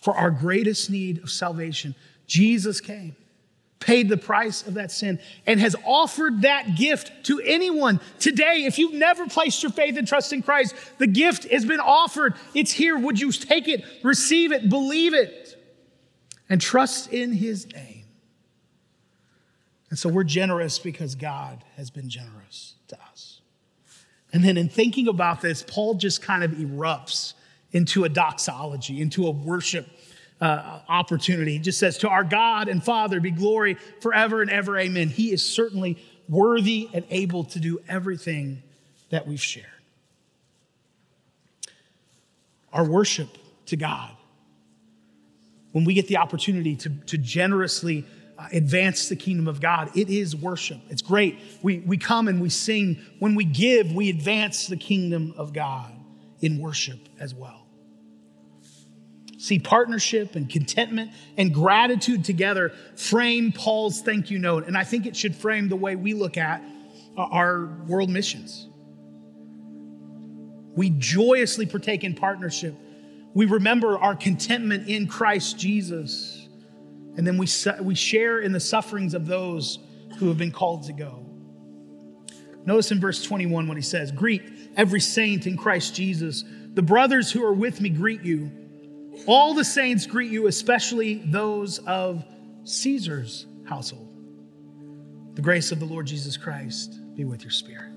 For 0.00 0.14
our 0.14 0.30
greatest 0.30 0.90
need 0.90 1.22
of 1.22 1.30
salvation, 1.30 1.94
Jesus 2.26 2.80
came, 2.80 3.14
paid 3.78 4.08
the 4.08 4.16
price 4.16 4.66
of 4.66 4.74
that 4.74 4.90
sin, 4.90 5.18
and 5.46 5.60
has 5.60 5.76
offered 5.84 6.42
that 6.42 6.76
gift 6.76 7.12
to 7.24 7.40
anyone. 7.40 8.00
Today, 8.18 8.64
if 8.64 8.78
you've 8.78 8.94
never 8.94 9.26
placed 9.26 9.62
your 9.62 9.72
faith 9.72 9.96
and 9.98 10.08
trust 10.08 10.32
in 10.32 10.42
Christ, 10.42 10.74
the 10.98 11.06
gift 11.06 11.44
has 11.50 11.64
been 11.64 11.80
offered. 11.80 12.34
It's 12.54 12.72
here. 12.72 12.98
Would 12.98 13.20
you 13.20 13.32
take 13.32 13.68
it, 13.68 13.84
receive 14.02 14.52
it, 14.52 14.68
believe 14.68 15.12
it, 15.14 15.62
and 16.48 16.60
trust 16.60 17.12
in 17.12 17.32
his 17.32 17.70
name? 17.72 17.93
And 19.94 19.98
so 20.00 20.08
we're 20.08 20.24
generous 20.24 20.80
because 20.80 21.14
God 21.14 21.62
has 21.76 21.88
been 21.88 22.08
generous 22.08 22.74
to 22.88 22.98
us. 23.12 23.42
And 24.32 24.42
then 24.42 24.56
in 24.56 24.68
thinking 24.68 25.06
about 25.06 25.40
this, 25.40 25.62
Paul 25.62 25.94
just 25.94 26.20
kind 26.20 26.42
of 26.42 26.50
erupts 26.50 27.34
into 27.70 28.02
a 28.02 28.08
doxology, 28.08 29.00
into 29.00 29.28
a 29.28 29.30
worship 29.30 29.86
uh, 30.40 30.80
opportunity. 30.88 31.52
He 31.52 31.58
just 31.60 31.78
says, 31.78 31.98
To 31.98 32.08
our 32.08 32.24
God 32.24 32.66
and 32.66 32.82
Father 32.82 33.20
be 33.20 33.30
glory 33.30 33.74
forever 34.00 34.42
and 34.42 34.50
ever. 34.50 34.76
Amen. 34.76 35.10
He 35.10 35.32
is 35.32 35.48
certainly 35.48 35.96
worthy 36.28 36.88
and 36.92 37.04
able 37.10 37.44
to 37.44 37.60
do 37.60 37.80
everything 37.88 38.64
that 39.10 39.28
we've 39.28 39.40
shared. 39.40 39.66
Our 42.72 42.84
worship 42.84 43.28
to 43.66 43.76
God, 43.76 44.10
when 45.70 45.84
we 45.84 45.94
get 45.94 46.08
the 46.08 46.16
opportunity 46.16 46.74
to, 46.74 46.90
to 46.90 47.16
generously 47.16 48.04
Uh, 48.36 48.48
advance 48.52 49.08
the 49.08 49.14
kingdom 49.14 49.46
of 49.46 49.60
God, 49.60 49.96
it 49.96 50.10
is 50.10 50.34
worship. 50.34 50.80
It's 50.88 51.02
great. 51.02 51.38
We, 51.62 51.78
we 51.78 51.98
come 51.98 52.26
and 52.26 52.40
we 52.40 52.48
sing. 52.48 52.98
When 53.20 53.36
we 53.36 53.44
give, 53.44 53.92
we 53.92 54.10
advance 54.10 54.66
the 54.66 54.76
kingdom 54.76 55.34
of 55.36 55.52
God 55.52 55.92
in 56.40 56.58
worship 56.58 56.98
as 57.20 57.32
well 57.32 57.64
see 59.44 59.58
partnership 59.58 60.36
and 60.36 60.48
contentment 60.48 61.10
and 61.36 61.52
gratitude 61.52 62.24
together 62.24 62.72
frame 62.96 63.52
Paul's 63.52 64.00
thank 64.00 64.30
you 64.30 64.38
note. 64.38 64.66
And 64.66 64.76
I 64.76 64.84
think 64.84 65.04
it 65.04 65.14
should 65.14 65.36
frame 65.36 65.68
the 65.68 65.76
way 65.76 65.96
we 65.96 66.14
look 66.14 66.38
at 66.38 66.62
uh, 67.16 67.20
our 67.20 67.66
world 67.86 68.08
missions. 68.08 68.68
We 70.74 70.90
joyously 70.90 71.66
partake 71.66 72.04
in 72.04 72.14
partnership. 72.14 72.74
We 73.34 73.44
remember 73.44 73.98
our 73.98 74.16
contentment 74.16 74.88
in 74.88 75.06
Christ 75.08 75.58
Jesus. 75.58 76.43
And 77.16 77.26
then 77.26 77.38
we, 77.38 77.46
we 77.80 77.94
share 77.94 78.40
in 78.40 78.52
the 78.52 78.60
sufferings 78.60 79.14
of 79.14 79.26
those 79.26 79.78
who 80.18 80.28
have 80.28 80.38
been 80.38 80.52
called 80.52 80.84
to 80.84 80.92
go. 80.92 81.24
Notice 82.66 82.90
in 82.90 83.00
verse 83.00 83.22
21 83.22 83.68
what 83.68 83.76
he 83.76 83.82
says 83.82 84.10
Greet 84.10 84.42
every 84.76 85.00
saint 85.00 85.46
in 85.46 85.56
Christ 85.56 85.94
Jesus. 85.94 86.44
The 86.74 86.82
brothers 86.82 87.30
who 87.30 87.44
are 87.44 87.52
with 87.52 87.80
me 87.80 87.88
greet 87.88 88.22
you. 88.22 88.50
All 89.26 89.54
the 89.54 89.64
saints 89.64 90.06
greet 90.06 90.30
you, 90.30 90.48
especially 90.48 91.22
those 91.26 91.78
of 91.80 92.24
Caesar's 92.64 93.46
household. 93.64 94.10
The 95.34 95.42
grace 95.42 95.72
of 95.72 95.78
the 95.78 95.84
Lord 95.84 96.06
Jesus 96.06 96.36
Christ 96.36 96.98
be 97.16 97.24
with 97.24 97.42
your 97.42 97.50
spirit. 97.50 97.92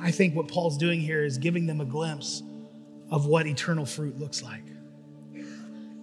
I 0.00 0.10
think 0.10 0.34
what 0.34 0.48
Paul's 0.48 0.78
doing 0.78 1.00
here 1.00 1.24
is 1.24 1.38
giving 1.38 1.66
them 1.66 1.80
a 1.80 1.84
glimpse 1.84 2.42
of 3.10 3.26
what 3.26 3.46
eternal 3.46 3.84
fruit 3.84 4.18
looks 4.18 4.42
like. 4.42 4.64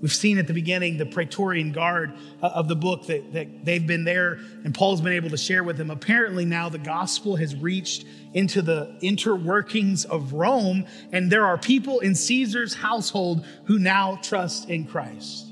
We've 0.01 0.13
seen 0.13 0.38
at 0.38 0.45
the 0.45 0.53
beginning 0.53 0.97
the 0.97 1.07
Praetorian 1.07 1.71
Guard 1.71 2.13
uh, 2.41 2.47
of 2.47 2.67
the 2.67 2.75
book 2.75 3.07
that, 3.07 3.33
that 3.33 3.65
they've 3.65 3.86
been 3.86 4.03
there 4.03 4.39
and 4.63 4.73
Paul's 4.73 5.01
been 5.01 5.13
able 5.13 5.31
to 5.31 5.38
share 5.38 5.63
with 5.63 5.77
them. 5.77 5.89
Apparently, 5.89 6.45
now 6.45 6.69
the 6.69 6.77
gospel 6.77 7.36
has 7.38 7.55
reached 7.55 8.05
into 8.33 8.62
the 8.62 8.97
interworkings 9.01 10.05
of 10.05 10.33
Rome, 10.33 10.86
and 11.12 11.31
there 11.31 11.45
are 11.45 11.57
people 11.57 11.99
in 11.99 12.13
Caesar's 12.13 12.75
household 12.75 13.45
who 13.65 13.79
now 13.79 14.19
trust 14.21 14.69
in 14.69 14.86
Christ. 14.86 15.45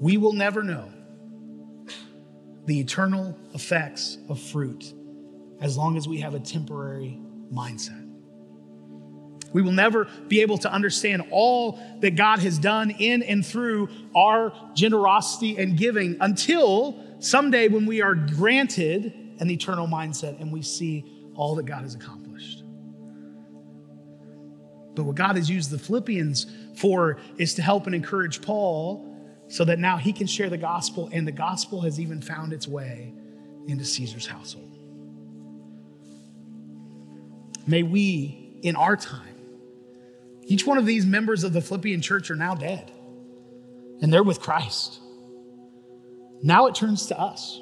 We 0.00 0.16
will 0.16 0.32
never 0.32 0.62
know 0.62 0.90
the 2.66 2.80
eternal 2.80 3.38
effects 3.52 4.16
of 4.28 4.40
fruit 4.40 4.94
as 5.60 5.76
long 5.76 5.96
as 5.96 6.08
we 6.08 6.20
have 6.20 6.34
a 6.34 6.40
temporary 6.40 7.18
mindset. 7.52 8.03
We 9.54 9.62
will 9.62 9.72
never 9.72 10.06
be 10.28 10.42
able 10.42 10.58
to 10.58 10.70
understand 10.70 11.22
all 11.30 11.78
that 12.00 12.16
God 12.16 12.40
has 12.40 12.58
done 12.58 12.90
in 12.90 13.22
and 13.22 13.46
through 13.46 13.88
our 14.14 14.52
generosity 14.74 15.56
and 15.56 15.78
giving 15.78 16.16
until 16.20 17.02
someday 17.20 17.68
when 17.68 17.86
we 17.86 18.02
are 18.02 18.14
granted 18.14 19.14
an 19.38 19.50
eternal 19.50 19.86
mindset 19.86 20.40
and 20.40 20.52
we 20.52 20.60
see 20.60 21.04
all 21.36 21.54
that 21.54 21.66
God 21.66 21.82
has 21.82 21.94
accomplished. 21.94 22.64
But 24.94 25.04
what 25.04 25.14
God 25.14 25.36
has 25.36 25.48
used 25.48 25.70
the 25.70 25.78
Philippians 25.78 26.46
for 26.76 27.18
is 27.38 27.54
to 27.54 27.62
help 27.62 27.86
and 27.86 27.94
encourage 27.94 28.42
Paul 28.42 29.16
so 29.48 29.64
that 29.64 29.78
now 29.78 29.96
he 29.96 30.12
can 30.12 30.26
share 30.26 30.50
the 30.50 30.58
gospel, 30.58 31.08
and 31.12 31.26
the 31.26 31.32
gospel 31.32 31.80
has 31.82 32.00
even 32.00 32.20
found 32.20 32.52
its 32.52 32.66
way 32.66 33.12
into 33.68 33.84
Caesar's 33.84 34.26
household. 34.26 34.70
May 37.66 37.82
we, 37.82 38.58
in 38.62 38.74
our 38.74 38.96
time, 38.96 39.33
each 40.46 40.66
one 40.66 40.78
of 40.78 40.86
these 40.86 41.06
members 41.06 41.44
of 41.44 41.52
the 41.52 41.60
Philippian 41.60 42.00
church 42.00 42.30
are 42.30 42.36
now 42.36 42.54
dead, 42.54 42.92
and 44.00 44.12
they're 44.12 44.22
with 44.22 44.40
Christ. 44.40 45.00
Now 46.42 46.66
it 46.66 46.74
turns 46.74 47.06
to 47.06 47.18
us. 47.18 47.60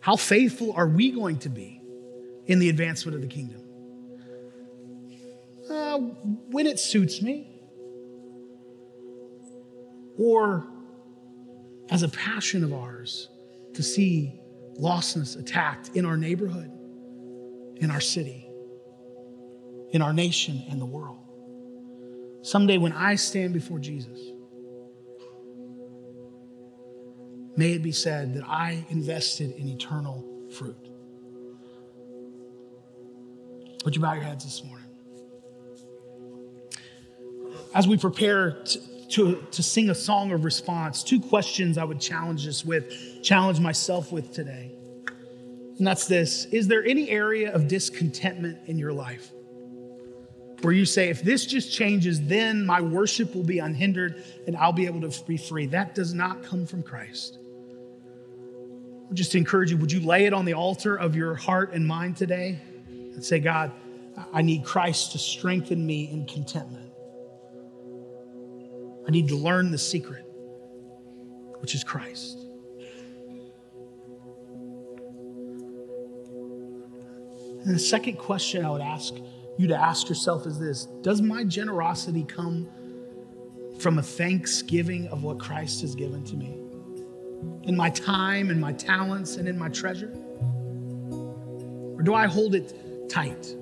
How 0.00 0.16
faithful 0.16 0.72
are 0.72 0.86
we 0.86 1.10
going 1.10 1.38
to 1.40 1.48
be 1.48 1.80
in 2.46 2.58
the 2.58 2.68
advancement 2.68 3.14
of 3.16 3.22
the 3.22 3.28
kingdom? 3.28 3.62
Uh, 5.70 5.98
when 5.98 6.66
it 6.66 6.78
suits 6.78 7.22
me, 7.22 7.50
or 10.16 10.66
as 11.90 12.02
a 12.02 12.08
passion 12.08 12.64
of 12.64 12.72
ours 12.72 13.28
to 13.74 13.82
see 13.82 14.40
lostness 14.78 15.38
attacked 15.38 15.90
in 15.94 16.04
our 16.04 16.16
neighborhood, 16.16 16.70
in 17.76 17.90
our 17.90 18.00
city, 18.00 18.46
in 19.90 20.02
our 20.02 20.12
nation, 20.12 20.64
and 20.70 20.80
the 20.80 20.86
world. 20.86 21.23
Someday 22.44 22.76
when 22.76 22.92
I 22.92 23.14
stand 23.14 23.54
before 23.54 23.78
Jesus, 23.78 24.20
may 27.56 27.72
it 27.72 27.82
be 27.82 27.90
said 27.90 28.34
that 28.34 28.44
I 28.46 28.84
invested 28.90 29.52
in 29.52 29.66
eternal 29.66 30.22
fruit. 30.54 30.76
Would 33.86 33.96
you 33.96 34.02
bow 34.02 34.12
your 34.12 34.24
heads 34.24 34.44
this 34.44 34.62
morning? 34.62 34.84
As 37.74 37.88
we 37.88 37.96
prepare 37.96 38.62
to, 38.62 38.80
to, 39.08 39.46
to 39.50 39.62
sing 39.62 39.88
a 39.88 39.94
song 39.94 40.30
of 40.30 40.44
response, 40.44 41.02
two 41.02 41.20
questions 41.20 41.78
I 41.78 41.84
would 41.84 41.98
challenge 41.98 42.46
us 42.46 42.62
with, 42.62 43.22
challenge 43.22 43.58
myself 43.58 44.12
with 44.12 44.34
today. 44.34 44.70
And 45.78 45.86
that's 45.86 46.06
this 46.06 46.44
Is 46.52 46.68
there 46.68 46.84
any 46.84 47.08
area 47.08 47.54
of 47.54 47.68
discontentment 47.68 48.68
in 48.68 48.78
your 48.78 48.92
life? 48.92 49.32
Where 50.64 50.72
you 50.72 50.86
say, 50.86 51.10
if 51.10 51.22
this 51.22 51.44
just 51.44 51.70
changes, 51.70 52.22
then 52.22 52.64
my 52.64 52.80
worship 52.80 53.34
will 53.34 53.44
be 53.44 53.58
unhindered 53.58 54.24
and 54.46 54.56
I'll 54.56 54.72
be 54.72 54.86
able 54.86 55.02
to 55.08 55.24
be 55.24 55.36
free. 55.36 55.66
That 55.66 55.94
does 55.94 56.14
not 56.14 56.42
come 56.42 56.64
from 56.64 56.82
Christ. 56.82 57.38
Just 59.12 59.32
to 59.32 59.38
encourage 59.38 59.70
you, 59.70 59.76
would 59.76 59.92
you 59.92 60.00
lay 60.00 60.24
it 60.24 60.32
on 60.32 60.46
the 60.46 60.54
altar 60.54 60.96
of 60.96 61.14
your 61.14 61.34
heart 61.34 61.74
and 61.74 61.86
mind 61.86 62.16
today 62.16 62.58
and 62.88 63.22
say, 63.22 63.40
God, 63.40 63.72
I 64.32 64.40
need 64.40 64.64
Christ 64.64 65.12
to 65.12 65.18
strengthen 65.18 65.86
me 65.86 66.10
in 66.10 66.26
contentment. 66.26 66.90
I 69.06 69.10
need 69.10 69.28
to 69.28 69.36
learn 69.36 69.70
the 69.70 69.78
secret, 69.78 70.24
which 71.60 71.74
is 71.74 71.84
Christ. 71.84 72.38
And 77.64 77.74
the 77.74 77.78
second 77.78 78.16
question 78.16 78.64
I 78.64 78.70
would 78.70 78.80
ask 78.80 79.14
you 79.56 79.68
to 79.68 79.76
ask 79.76 80.08
yourself 80.08 80.46
is 80.46 80.58
this 80.58 80.86
Does 81.02 81.22
my 81.22 81.44
generosity 81.44 82.24
come 82.24 82.68
from 83.78 83.98
a 83.98 84.02
thanksgiving 84.02 85.08
of 85.08 85.22
what 85.22 85.38
Christ 85.38 85.80
has 85.82 85.94
given 85.94 86.24
to 86.24 86.36
me? 86.36 86.60
In 87.64 87.76
my 87.76 87.90
time, 87.90 88.50
in 88.50 88.60
my 88.60 88.72
talents, 88.72 89.36
and 89.36 89.48
in 89.48 89.58
my 89.58 89.68
treasure? 89.68 90.12
Or 91.96 92.02
do 92.02 92.14
I 92.14 92.26
hold 92.26 92.54
it 92.54 93.08
tight? 93.08 93.54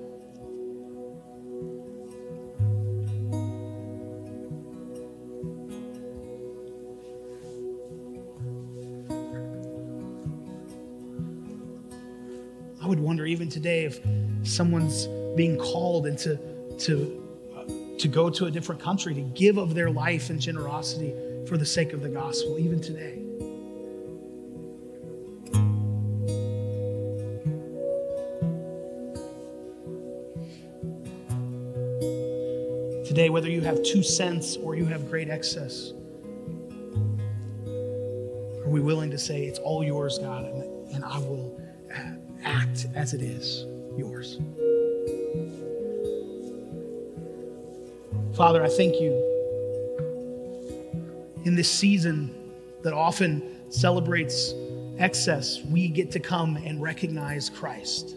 I 12.81 12.87
would 12.87 12.99
wonder 12.99 13.25
even 13.25 13.47
today 13.47 13.85
if 13.85 14.01
someone's 14.43 15.07
being 15.35 15.57
called 15.57 16.05
and 16.05 16.17
to, 16.19 16.37
to, 16.79 17.23
uh, 17.55 17.63
to 17.97 18.07
go 18.07 18.29
to 18.29 18.45
a 18.45 18.51
different 18.51 18.81
country, 18.81 19.13
to 19.13 19.21
give 19.21 19.57
of 19.57 19.73
their 19.73 19.89
life 19.89 20.29
and 20.29 20.39
generosity 20.39 21.13
for 21.47 21.57
the 21.57 21.65
sake 21.65 21.93
of 21.93 22.01
the 22.01 22.09
gospel, 22.09 22.59
even 22.59 22.79
today. 22.79 23.19
Today, 33.05 33.29
whether 33.29 33.49
you 33.49 33.61
have 33.61 33.83
two 33.83 34.01
cents 34.01 34.57
or 34.57 34.75
you 34.75 34.85
have 34.85 35.07
great 35.07 35.29
excess, 35.29 35.93
are 37.67 38.69
we 38.69 38.79
willing 38.79 39.11
to 39.11 39.19
say, 39.19 39.43
It's 39.43 39.59
all 39.59 39.83
yours, 39.83 40.17
God, 40.17 40.45
and, 40.45 40.91
and 40.95 41.05
I 41.05 41.19
will 41.19 41.61
act 42.43 42.87
as 42.95 43.13
it 43.13 43.21
is 43.21 43.65
yours? 43.95 44.39
Father, 48.35 48.63
I 48.63 48.69
thank 48.69 48.95
you 48.99 49.11
in 51.45 51.55
this 51.55 51.69
season 51.69 52.33
that 52.81 52.93
often 52.93 53.71
celebrates 53.71 54.53
excess, 54.97 55.61
we 55.63 55.87
get 55.87 56.11
to 56.11 56.19
come 56.19 56.57
and 56.57 56.81
recognize 56.81 57.49
Christ 57.49 58.15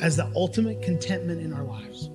as 0.00 0.16
the 0.16 0.30
ultimate 0.36 0.82
contentment 0.82 1.40
in 1.40 1.52
our 1.52 1.64
lives. 1.64 2.10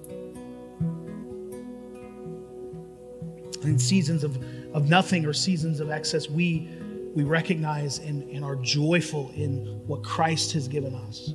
in 3.64 3.80
seasons 3.80 4.24
of, 4.24 4.38
of 4.74 4.90
nothing 4.90 5.26
or 5.26 5.34
seasons 5.34 5.80
of 5.80 5.90
excess, 5.90 6.30
we 6.30 6.70
we 7.16 7.24
recognize 7.24 8.00
and, 8.00 8.24
and 8.32 8.44
are 8.44 8.56
joyful 8.56 9.32
in 9.36 9.82
what 9.86 10.04
Christ 10.04 10.52
has 10.54 10.68
given 10.68 10.96
us. 10.96 11.30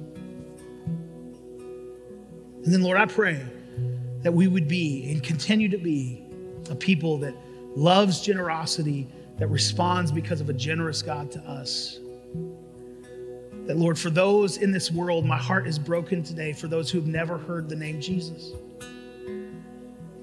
And 2.64 2.74
then, 2.74 2.82
Lord, 2.82 2.98
I 2.98 3.06
pray 3.06 3.46
that 4.22 4.32
we 4.32 4.48
would 4.48 4.68
be 4.68 5.10
and 5.10 5.22
continue 5.22 5.68
to 5.68 5.78
be 5.78 6.24
a 6.70 6.74
people 6.74 7.18
that 7.18 7.34
loves 7.76 8.20
generosity, 8.20 9.08
that 9.38 9.48
responds 9.48 10.10
because 10.10 10.40
of 10.40 10.48
a 10.48 10.52
generous 10.52 11.02
God 11.02 11.30
to 11.32 11.40
us. 11.40 12.00
That, 13.66 13.76
Lord, 13.76 13.98
for 13.98 14.10
those 14.10 14.56
in 14.56 14.72
this 14.72 14.90
world, 14.90 15.24
my 15.24 15.36
heart 15.36 15.66
is 15.66 15.78
broken 15.78 16.22
today 16.22 16.52
for 16.52 16.68
those 16.68 16.90
who 16.90 16.98
have 16.98 17.06
never 17.06 17.38
heard 17.38 17.68
the 17.68 17.76
name 17.76 18.00
Jesus. 18.00 18.52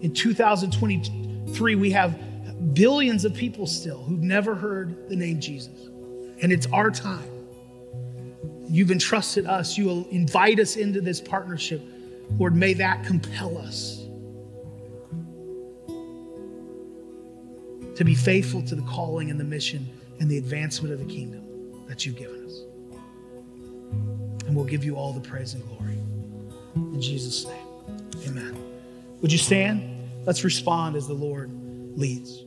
In 0.01 0.13
2023, 0.13 1.75
we 1.75 1.91
have 1.91 2.73
billions 2.73 3.23
of 3.23 3.33
people 3.33 3.67
still 3.67 4.03
who've 4.03 4.21
never 4.21 4.55
heard 4.55 5.07
the 5.09 5.15
name 5.15 5.39
Jesus. 5.39 5.89
And 6.41 6.51
it's 6.51 6.67
our 6.67 6.91
time. 6.91 7.29
You've 8.67 8.91
entrusted 8.91 9.45
us, 9.45 9.77
you 9.77 9.85
will 9.85 10.07
invite 10.09 10.59
us 10.59 10.75
into 10.75 10.99
this 10.99 11.21
partnership. 11.21 11.81
Lord, 12.37 12.55
may 12.55 12.73
that 12.73 13.05
compel 13.05 13.57
us 13.57 14.01
to 17.95 18.03
be 18.03 18.13
faithful 18.13 18.61
to 18.63 18.75
the 18.75 18.81
calling 18.83 19.31
and 19.31 19.39
the 19.39 19.43
mission 19.43 19.87
and 20.19 20.29
the 20.29 20.37
advancement 20.37 20.93
of 20.93 20.99
the 20.99 21.05
kingdom 21.05 21.43
that 21.87 22.05
you've 22.05 22.17
given 22.17 22.45
us. 22.45 22.61
And 24.45 24.55
we'll 24.55 24.65
give 24.65 24.83
you 24.83 24.95
all 24.95 25.13
the 25.13 25.27
praise 25.27 25.53
and 25.53 25.63
glory. 25.67 25.97
In 26.75 27.01
Jesus' 27.01 27.45
name, 27.45 27.67
amen. 28.27 28.57
Would 29.21 29.31
you 29.31 29.37
stand? 29.37 30.09
Let's 30.25 30.43
respond 30.43 30.95
as 30.95 31.07
the 31.07 31.13
Lord 31.13 31.51
leads. 31.97 32.43